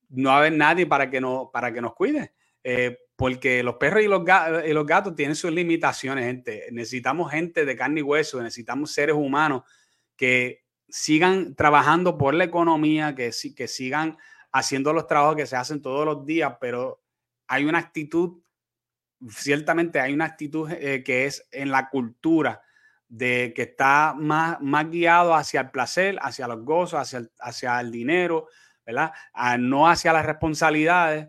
[0.09, 2.33] no va a haber nadie para que, no, para que nos cuide.
[2.63, 4.07] Eh, porque los perros y
[4.73, 6.67] los gatos tienen sus limitaciones, gente.
[6.71, 9.63] Necesitamos gente de carne y hueso, necesitamos seres humanos
[10.15, 14.17] que sigan trabajando por la economía, que, que sigan
[14.51, 17.01] haciendo los trabajos que se hacen todos los días, pero
[17.47, 18.41] hay una actitud,
[19.29, 22.61] ciertamente hay una actitud eh, que es en la cultura
[23.07, 27.79] de que está más, más guiado hacia el placer, hacia los gozos, hacia el, hacia
[27.79, 28.47] el dinero,
[28.85, 29.11] ¿verdad?
[29.59, 31.27] no hacia las responsabilidades,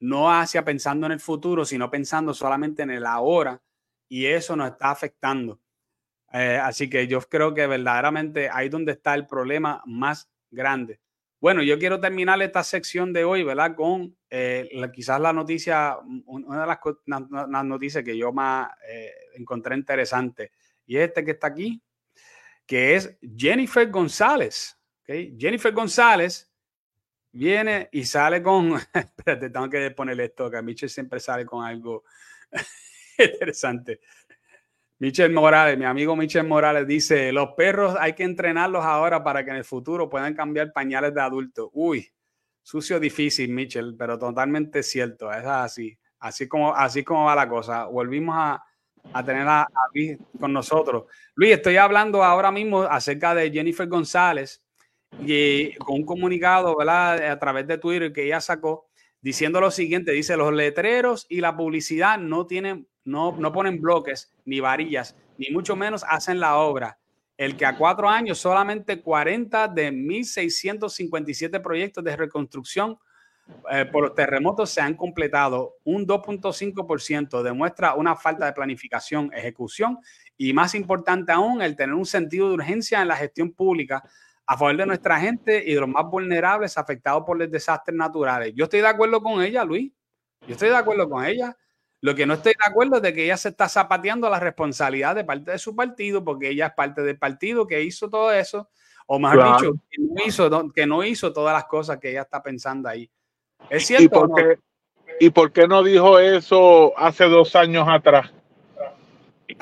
[0.00, 3.62] no hacia pensando en el futuro, sino pensando solamente en el ahora,
[4.08, 5.61] y eso nos está afectando.
[6.32, 11.00] Eh, así que yo creo que verdaderamente ahí donde está el problema más grande.
[11.40, 13.74] Bueno, yo quiero terminar esta sección de hoy, ¿verdad?
[13.74, 20.52] Con eh, quizás la noticia, una de las, noticias que yo más eh, encontré interesante,
[20.86, 21.82] y este que está aquí,
[22.64, 24.78] que es Jennifer González.
[25.04, 26.50] Jennifer González
[27.32, 32.04] viene y sale con, espérate, tengo que ponerle esto, que Michelle siempre sale con algo
[33.18, 34.00] interesante.
[35.02, 39.50] Michel Morales, mi amigo Michel Morales dice, los perros hay que entrenarlos ahora para que
[39.50, 41.70] en el futuro puedan cambiar pañales de adultos.
[41.72, 42.08] Uy,
[42.62, 47.86] sucio difícil, Michel, pero totalmente cierto, es así, así como, así como va la cosa.
[47.86, 48.62] Volvimos a,
[49.12, 51.06] a tener a, Luis con nosotros.
[51.34, 54.62] Luis, estoy hablando ahora mismo acerca de Jennifer González
[55.18, 57.28] y con un comunicado, ¿verdad?
[57.28, 58.86] A través de Twitter que ella sacó
[59.20, 64.32] diciendo lo siguiente, dice, los letreros y la publicidad no tienen no, no ponen bloques
[64.44, 66.98] ni varillas, ni mucho menos hacen la obra.
[67.36, 72.98] El que a cuatro años solamente 40 de 1.657 proyectos de reconstrucción
[73.70, 75.76] eh, por los terremotos se han completado.
[75.84, 79.98] Un 2.5% demuestra una falta de planificación, ejecución
[80.36, 84.02] y más importante aún, el tener un sentido de urgencia en la gestión pública
[84.46, 88.52] a favor de nuestra gente y de los más vulnerables afectados por los desastres naturales.
[88.54, 89.92] Yo estoy de acuerdo con ella, Luis.
[90.46, 91.56] Yo estoy de acuerdo con ella.
[92.02, 95.14] Lo que no estoy de acuerdo es de que ella se está zapateando la responsabilidad
[95.14, 98.68] de parte de su partido, porque ella es parte del partido que hizo todo eso,
[99.06, 102.42] o mejor dicho, que no, hizo, que no hizo todas las cosas que ella está
[102.42, 103.08] pensando ahí.
[103.70, 104.04] ¿Es cierto?
[104.04, 104.58] ¿Y por, qué,
[105.20, 108.32] ¿Y por qué no dijo eso hace dos años atrás?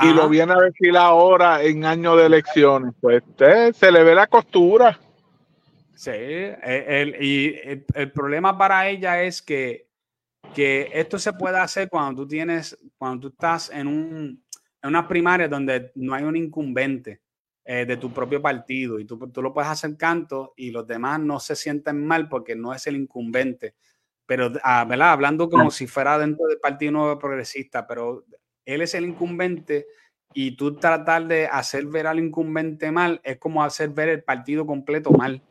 [0.02, 2.94] Y lo viene a decir ahora en año de elecciones.
[3.02, 4.98] Pues se le ve la costura.
[5.94, 7.54] Sí, y
[7.94, 9.89] el problema para ella es que
[10.54, 14.44] que esto se puede hacer cuando tú tienes, cuando tú estás en, un,
[14.82, 17.20] en una primaria donde no hay un incumbente
[17.64, 21.20] eh, de tu propio partido y tú, tú lo puedes hacer canto y los demás
[21.20, 23.74] no se sienten mal porque no es el incumbente.
[24.26, 25.12] Pero, ah, ¿verdad?
[25.12, 28.24] Hablando como si fuera dentro del Partido Nuevo Progresista, pero
[28.64, 29.86] él es el incumbente
[30.32, 34.64] y tú tratar de hacer ver al incumbente mal es como hacer ver el partido
[34.66, 35.42] completo mal.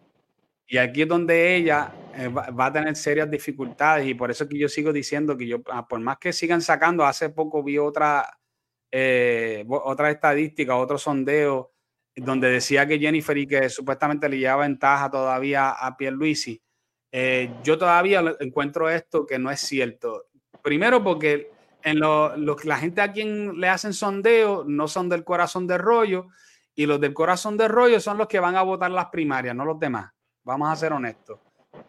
[0.71, 4.59] Y aquí es donde ella eh, va, a tener serias dificultades y por eso que
[4.59, 8.39] yo sigo diciendo que yo, ah, por más que sigan sacando, hace poco vi otra,
[8.91, 11.73] eh, otra estadística, otro sondeo
[12.15, 16.61] donde decía que Jennifer y que supuestamente le llevaba ventaja todavía a Pierluisi.
[17.11, 20.27] Eh, yo todavía encuentro esto que no es cierto.
[20.61, 21.49] Primero porque
[21.81, 26.27] en lo, la gente a quien le hacen sondeo no son del corazón de rollo
[26.75, 29.65] y los del corazón de rollo son los que van a votar las primarias, no
[29.65, 30.11] los demás.
[30.49, 31.39] Vamos a ser honestos.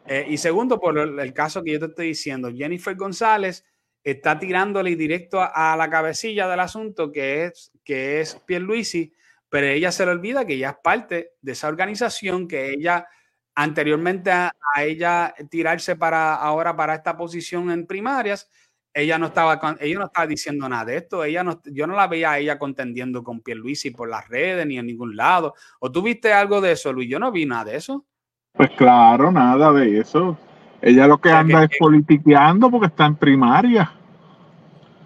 [0.04, 3.64] Eh, y segundo, por el, caso que yo te estoy diciendo, Jennifer González
[4.04, 9.14] está tirándole directo a, la cabecilla del asunto que es, que es Pierluisi,
[9.48, 13.08] pero ella se le olvida que ella es parte de esa organización, que ella
[13.54, 18.50] anteriormente a, ella tirarse para ahora para esta posición en primarias,
[18.92, 22.08] ella no estaba ella no estaba diciendo nada de esto, ella no, yo no la
[22.08, 25.54] veía a ella contendiendo con Pierluisi por las redes ni en ningún lado.
[25.78, 27.08] ¿O tú viste algo de eso, Luis?
[27.08, 28.06] Yo no vi nada de eso.
[28.52, 30.36] Pues claro, nada de eso.
[30.82, 33.92] Ella lo que anda es politiqueando porque está en primaria.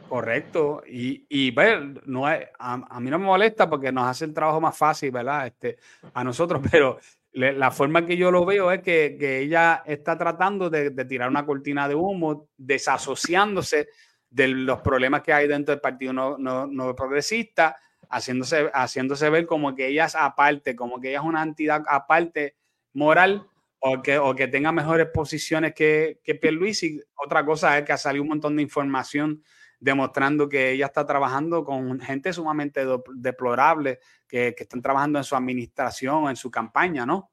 [0.09, 0.83] Correcto.
[0.87, 4.61] Y, y bueno, no a, a, mí no me molesta porque nos hace el trabajo
[4.61, 5.49] más fácil, ¿verdad?
[5.49, 5.77] Este,
[6.13, 6.99] a nosotros, pero
[7.33, 11.29] la forma que yo lo veo es que, que ella está tratando de, de, tirar
[11.29, 13.89] una cortina de humo, desasociándose
[14.31, 17.77] de los problemas que hay dentro del Partido no, no, no Progresista,
[18.09, 22.55] haciéndose, haciéndose ver como que ella es aparte, como que ella es una entidad aparte
[22.95, 23.47] moral
[23.81, 27.01] o que, o que tenga mejores posiciones que, que Pierluisi.
[27.23, 29.43] Otra cosa es que ha salido un montón de información
[29.79, 32.87] demostrando que ella está trabajando con gente sumamente
[33.17, 37.31] deplorable que, que están trabajando en su administración, en su campaña, ¿no?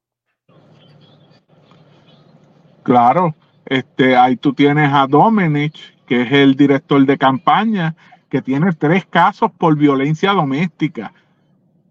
[2.83, 3.33] Claro,
[3.65, 5.73] este, ahí tú tienes a Dominic,
[6.05, 7.95] que es el director de campaña,
[8.29, 11.13] que tiene tres casos por violencia doméstica,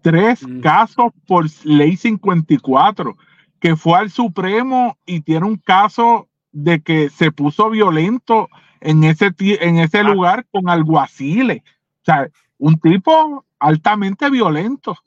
[0.01, 0.59] tres mm.
[0.59, 3.17] casos por ley 54
[3.61, 8.49] que fue al Supremo y tiene un caso de que se puso violento
[8.81, 10.03] en ese, en ese ah.
[10.03, 11.61] lugar con alguaciles.
[12.01, 14.97] O sea, un tipo altamente violento.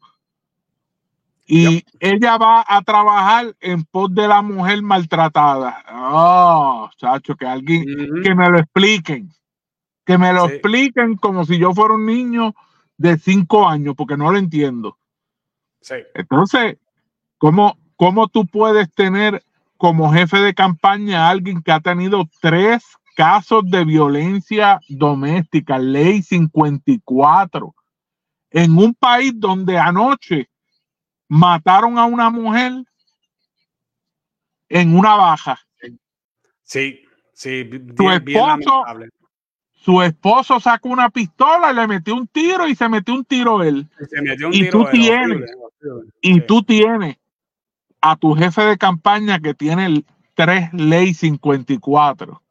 [1.46, 5.84] Y ella va a trabajar en pos de la mujer maltratada.
[5.92, 7.84] Oh, chacho, que alguien,
[8.22, 9.30] que me lo expliquen.
[10.06, 12.54] Que me lo expliquen como si yo fuera un niño
[12.96, 14.96] de cinco años, porque no lo entiendo.
[15.80, 15.96] Sí.
[16.14, 16.78] Entonces,
[17.36, 19.42] ¿cómo, ¿Cómo tú puedes tener
[19.78, 22.84] como jefe de campaña a alguien que ha tenido tres
[23.16, 27.74] casos de violencia doméstica, ley 54,
[28.50, 30.50] en un país donde anoche
[31.28, 32.72] mataron a una mujer
[34.68, 35.58] en una baja.
[36.62, 37.00] Sí,
[37.32, 38.84] sí, su esposo,
[39.72, 43.62] su esposo sacó una pistola y le metió un tiro y se metió un tiro
[43.62, 43.88] él.
[44.52, 45.50] y tú tienes,
[46.20, 47.16] y tú tienes
[48.04, 52.42] a tu jefe de campaña que tiene el 3 ley 54.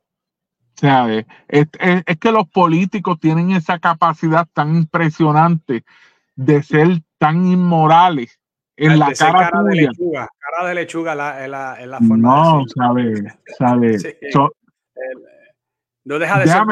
[0.73, 1.27] ¿Sabes?
[1.47, 5.83] Es, es, que los políticos tienen esa capacidad tan impresionante
[6.35, 8.39] de ser tan inmorales
[8.75, 13.23] en la cara, cara de lechuga, cara de lechuga la, la, la forma no, sabes,
[13.59, 14.03] sabes.
[16.05, 16.63] no deja de ser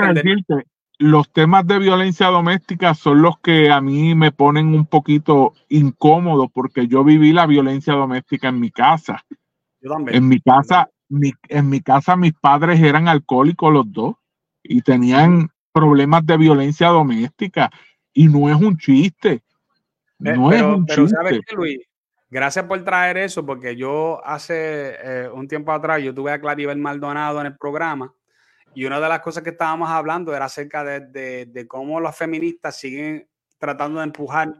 [1.01, 6.47] los temas de violencia doméstica son los que a mí me ponen un poquito incómodo
[6.47, 9.25] porque yo viví la violencia doméstica en mi casa.
[9.81, 10.17] Yo también.
[10.17, 10.89] En mi casa,
[11.49, 14.15] en mi casa mis padres eran alcohólicos los dos
[14.61, 17.71] y tenían problemas de violencia doméstica
[18.13, 19.31] y no es un chiste.
[19.31, 19.41] Eh,
[20.19, 21.79] no es un pero ¿sabes qué, Luis?
[22.29, 26.77] Gracias por traer eso porque yo hace eh, un tiempo atrás yo tuve a Claribel
[26.77, 28.13] Maldonado en el programa
[28.73, 32.77] y una de las cosas que estábamos hablando era acerca de, de, cómo los feministas
[32.77, 34.53] siguen tratando de empujar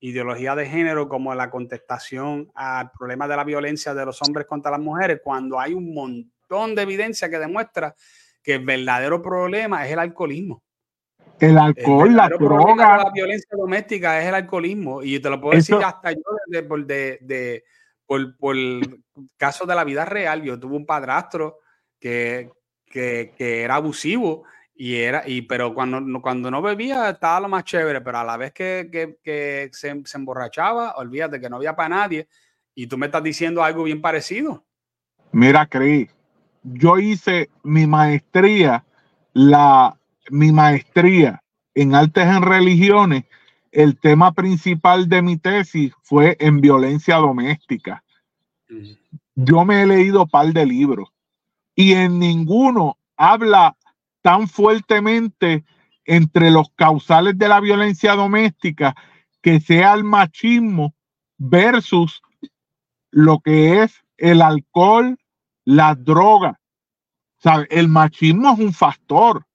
[0.00, 4.70] ideología de género como la contestación al problema de la violencia de los hombres contra
[4.70, 7.94] las mujeres, cuando hay un montón de evidencia que demuestra
[8.42, 10.62] que el verdadero problema es el alcoholismo.
[11.40, 12.98] El alcohol, la droga.
[12.98, 15.02] La violencia doméstica es el alcoholismo.
[15.02, 17.64] Y te lo puedo decir hasta yo de, de, de,
[18.06, 18.54] por, por
[19.36, 20.42] casos de la vida real.
[20.42, 21.58] Yo tuve un padrastro
[21.98, 22.50] que,
[22.94, 24.44] que, era abusivo
[24.76, 28.36] y era, y, pero cuando, cuando no bebía estaba lo más chévere, pero a la
[28.36, 28.88] vez que,
[29.22, 32.28] que, se, se, emborrachaba, olvídate que no había para nadie
[32.74, 34.64] y tú me estás diciendo algo bien parecido.
[35.32, 36.08] Mira, Cris,
[36.62, 38.84] yo hice mi maestría,
[39.32, 39.96] la,
[40.30, 41.42] mi maestría
[41.74, 43.24] en artes en religiones,
[43.72, 48.04] el tema principal de mi tesis fue en violencia doméstica.
[49.34, 51.13] Yo me he leído un par de libros
[51.74, 53.76] y en ninguno habla
[54.22, 55.64] tan fuertemente
[56.04, 58.94] entre los causales de la violencia doméstica
[59.42, 60.94] que sea el machismo
[61.36, 62.22] versus
[63.10, 65.18] lo que es el alcohol,
[65.64, 66.60] la droga.
[67.38, 67.66] ¿Sabe?
[67.70, 69.46] El machismo es un factor,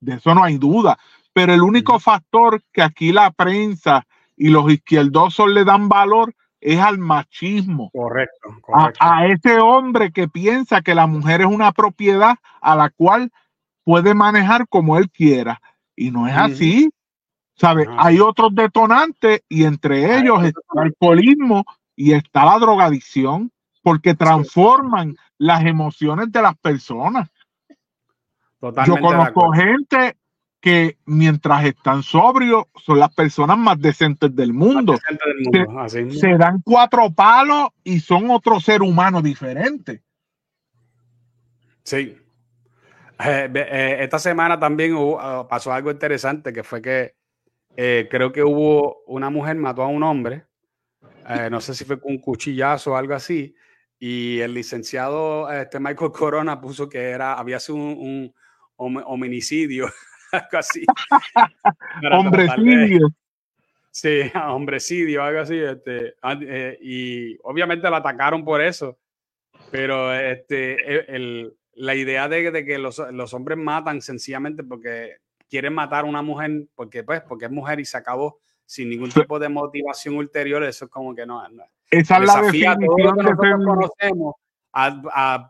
[0.00, 0.98] de eso no hay duda,
[1.32, 4.06] pero el único factor que aquí la prensa
[4.36, 7.90] y los izquierdosos le dan valor es al machismo.
[7.92, 8.50] Correcto.
[8.98, 13.30] A, ese hombre que piensa que la mujer es una propiedad a la cual
[13.84, 15.60] puede manejar como él quiera.
[15.94, 16.90] Y no es así.
[17.54, 17.86] ¿Sabe?
[17.98, 21.64] Hay otros detonantes y entre ellos está el alcoholismo
[21.96, 23.50] y está la drogadicción,
[23.82, 27.28] porque transforman las emociones de las personas.
[28.60, 30.16] Yo conozco gente
[30.60, 34.96] que mientras están sobrios son las personas más decentes del mundo.
[35.88, 40.02] Se, dan cuatro palos y son otro ser humano diferente.
[41.84, 42.16] Sí.
[43.24, 47.14] Eh, eh, esta semana también ah, pasó algo interesante que fue que
[47.76, 50.44] eh, creo que hubo una mujer mató a un hombre,
[51.50, 53.54] no sé si fue con un cuchillazo o algo así,
[53.98, 58.34] y el licenciado este Michael Corona puso que era había sido un,
[58.76, 59.86] un homicidio
[60.32, 60.84] algo así.
[62.10, 63.08] Hombrecidio.
[63.90, 65.58] Sí, hombrecidio, algo así.
[65.58, 68.98] Este, eh, y obviamente lo atacaron por eso.
[69.70, 70.76] Pero este,
[71.16, 72.98] e, la idea de, que los,
[73.34, 75.16] hombres matan sencillamente porque
[75.48, 79.10] quieren matar a una mujer, porque, pues, porque es mujer y se acabó sin ningún
[79.10, 81.42] tipo de motivación ulterior, eso es como que no.
[81.90, 84.34] Esa es la definición que conocemos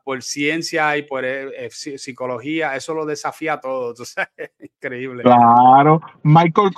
[0.05, 3.95] por ciencia y por eh, eh, psicología, eso lo desafía todo.
[4.37, 5.23] es increíble.
[5.23, 6.71] Claro, Michael,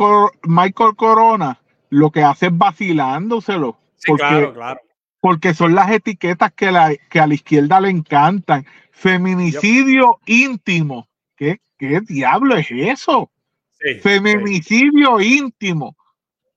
[0.45, 1.61] Michael Corona
[1.91, 3.78] lo que hace es vacilándoselo.
[4.07, 4.80] porque, claro, claro.
[5.20, 8.64] Porque son las etiquetas que, la, que a la izquierda le encantan.
[8.91, 11.09] Feminicidio íntimo.
[11.36, 13.30] ¿Qué, ¿Qué, diablo es eso?
[14.03, 15.97] Feminicidio íntimo.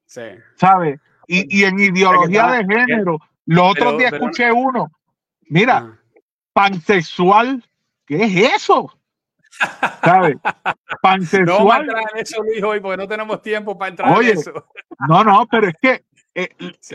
[0.06, 0.22] Sí.
[0.56, 1.00] ¿Sabes?
[1.28, 3.20] Y, y, en ideología de género.
[3.46, 4.92] Los otros días escuché uno
[5.50, 6.00] Mira, ah.
[6.54, 7.64] pansexual,
[8.06, 8.92] ¿qué es eso?
[10.04, 10.38] ¿Sabes?
[11.02, 11.46] Pansexual.
[11.46, 14.30] No vamos a entrar en eso, Luis, hoy, porque no tenemos tiempo para entrar en
[14.30, 14.52] eso.
[15.08, 16.50] No, no, pero es que, eh,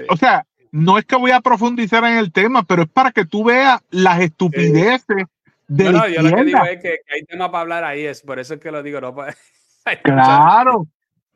[0.09, 3.27] o sea, no es que voy a profundizar en el tema, pero es para que
[3.27, 5.27] tú veas las estupideces
[5.67, 8.23] de no, no, yo lo que digo es que, hay tema para hablar ahí, es
[8.23, 9.15] por eso es que lo digo, no
[10.03, 10.87] Claro.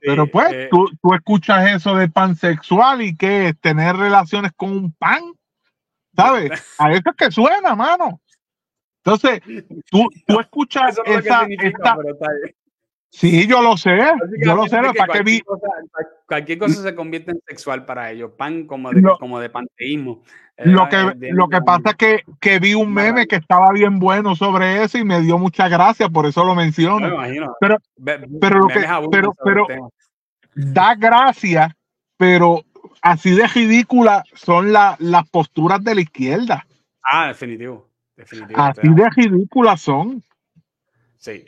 [0.00, 4.70] pero pues, eh, tú, tú, escuchas eso de pansexual y que es tener relaciones con
[4.70, 5.22] un pan.
[6.14, 6.74] ¿Sabes?
[6.78, 8.20] A eso es que suena, mano.
[9.04, 9.40] Entonces,
[9.90, 11.46] tú, tú escuchas esa,
[13.14, 13.98] Sí, yo lo sé,
[14.42, 15.42] yo lo sé, para que vi.
[16.26, 20.22] cualquier cosa se convierte en sexual para ellos, pan como de, como de panteísmo.
[20.56, 24.34] Lo que, lo que pasa es que, que, vi un meme que estaba bien bueno
[24.34, 27.18] sobre eso y me dio mucha gracia, por eso lo menciono.
[27.60, 27.76] Pero,
[28.40, 29.66] pero, lo que, pero, pero
[30.54, 31.76] da gracia,
[32.16, 32.64] pero
[33.02, 36.66] así de ridícula son las posturas de la izquierda.
[37.02, 37.88] Ah, definitivo.
[38.16, 40.22] definitivo así de ridículas son.
[41.18, 41.44] Sí.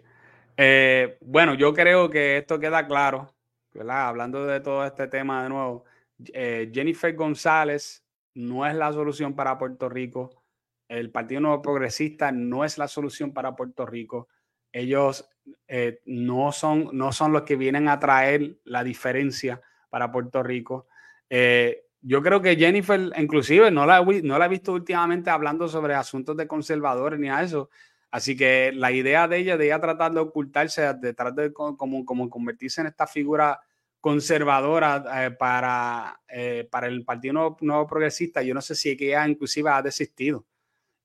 [0.57, 3.35] Eh, bueno, yo creo que esto queda claro,
[3.73, 4.09] ¿verdad?
[4.09, 5.85] Hablando de todo este tema de nuevo,
[6.33, 10.43] eh, Jennifer González no es la solución para Puerto Rico.
[10.89, 14.29] El Partido Nuevo Progresista no es la solución para Puerto Rico.
[14.71, 15.29] Ellos
[15.67, 20.87] eh, no, son, no son los que vienen a traer la diferencia para Puerto Rico.
[21.29, 26.37] Yo creo que Jennifer, inclusive, no la, no la he visto últimamente hablando sobre asuntos
[26.37, 27.71] de conservadores ni a eso.
[28.11, 32.31] Así que la idea de ella, de ella tratar de ocultarse detrás de como, como
[32.31, 33.61] convertirse en esta figura
[34.05, 39.71] conservadora eh, para, eh, para el Partido Nuevo, Progresista, yo no sé si ella inclusive
[39.71, 40.45] ha desistido,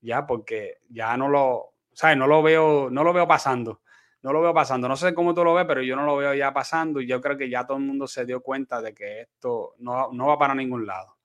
[0.02, 2.18] ya, porque ya no lo, ¿sabes?
[2.18, 3.80] No lo veo, no lo veo pasando.
[4.22, 4.86] No lo veo pasando.
[4.86, 7.20] No sé cómo tú lo ves, pero yo no lo veo ya pasando y yo
[7.20, 10.38] creo que ya todo el mundo se dio cuenta de que esto no, no va
[10.38, 11.16] para ningún lado.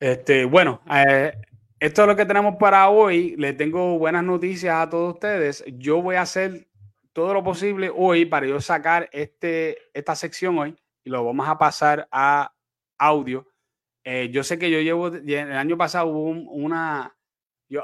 [0.00, 1.32] Este, bueno, eh,
[1.78, 3.36] esto es lo que tenemos para hoy.
[3.36, 5.64] Le tengo buenas noticias a todos ustedes.
[5.78, 6.68] Yo voy a hacer
[7.12, 11.56] todo lo posible hoy para yo sacar este, esta sección hoy y lo vamos a
[11.56, 12.52] pasar a
[12.98, 13.46] audio.
[14.02, 17.13] Eh, yo sé que yo llevo, el año pasado hubo un, una,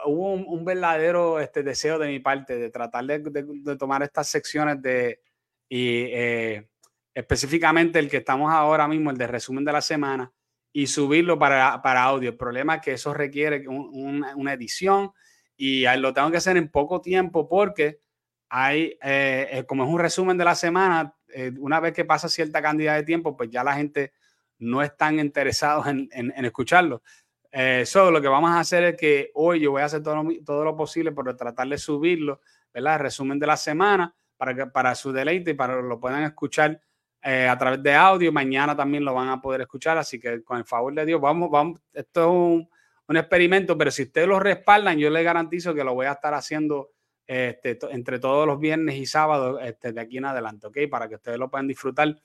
[0.05, 5.21] hubo un, verdadero este, deseo de mi parte de tratar de, tomar estas secciones de,
[5.69, 6.69] y eh,
[7.15, 10.33] específicamente el que estamos ahora mismo, el de resumen de la semana,
[10.73, 12.31] y subirlo para, para audio.
[12.31, 15.13] El problema es que eso requiere una edición
[15.57, 18.01] y lo tengo que hacer en poco tiempo porque
[18.49, 21.15] hay, eh, eh, como es un resumen de la semana,
[21.59, 24.13] una vez que pasa cierta cantidad de tiempo, pues ya la gente
[24.61, 27.03] no es tan interesado en, en, escucharlo.
[27.51, 30.31] Eso lo que vamos a hacer es que hoy yo voy a hacer todo lo,
[30.45, 32.41] todo lo posible por tratar de subirlo,
[32.73, 32.95] ¿verdad?
[32.95, 36.23] El resumen de la semana para que para su deleite y para que lo puedan
[36.23, 36.81] escuchar
[37.23, 38.33] eh, a través de audio.
[38.33, 41.51] Mañana también lo van a poder escuchar, así que con el favor de Dios, vamos,
[41.51, 42.71] vamos, esto es un,
[43.09, 46.33] un experimento, pero si ustedes lo respaldan, yo les garantizo que lo voy a estar
[46.33, 46.93] haciendo
[47.27, 50.79] este, entre todos los viernes y sábados este, de aquí en adelante, ¿ok?
[50.91, 52.17] Para que ustedes lo puedan disfrutar.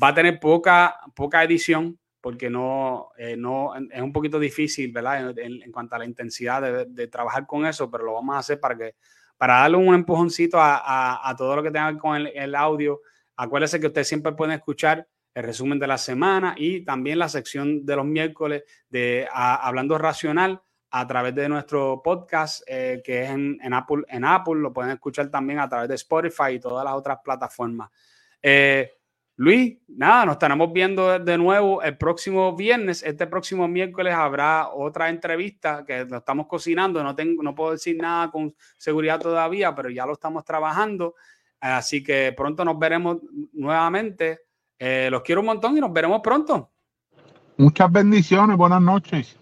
[0.00, 1.98] Va a tener poca, poca edición
[2.28, 5.34] porque no, eh, no es un poquito difícil, ¿verdad?
[5.38, 8.76] En, cuanto a la intensidad de, trabajar con eso, pero lo vamos a hacer para
[8.76, 8.96] que
[9.38, 13.00] para darle un empujoncito a, todo lo que tenga con el, audio
[13.34, 17.86] Acuérdese que usted siempre puede escuchar el resumen de la semana y también la sección
[17.86, 20.60] de los miércoles de Hablando Racional
[20.90, 24.02] a través de nuestro podcast eh, que es en, Apple.
[24.08, 27.88] En Apple lo pueden escuchar también a través de Spotify y todas las otras plataformas.
[28.42, 28.97] Eh,
[29.38, 33.04] Luis, nada, nos estaremos viendo de nuevo el próximo viernes.
[33.04, 37.04] Este próximo miércoles habrá otra entrevista que lo estamos cocinando.
[37.04, 41.14] No, tengo, no puedo decir nada con seguridad todavía, pero ya lo estamos trabajando.
[41.60, 43.18] Así que pronto nos veremos
[43.52, 44.40] nuevamente.
[44.76, 46.72] Eh, los quiero un montón y nos veremos pronto.
[47.58, 49.37] Muchas bendiciones, buenas noches.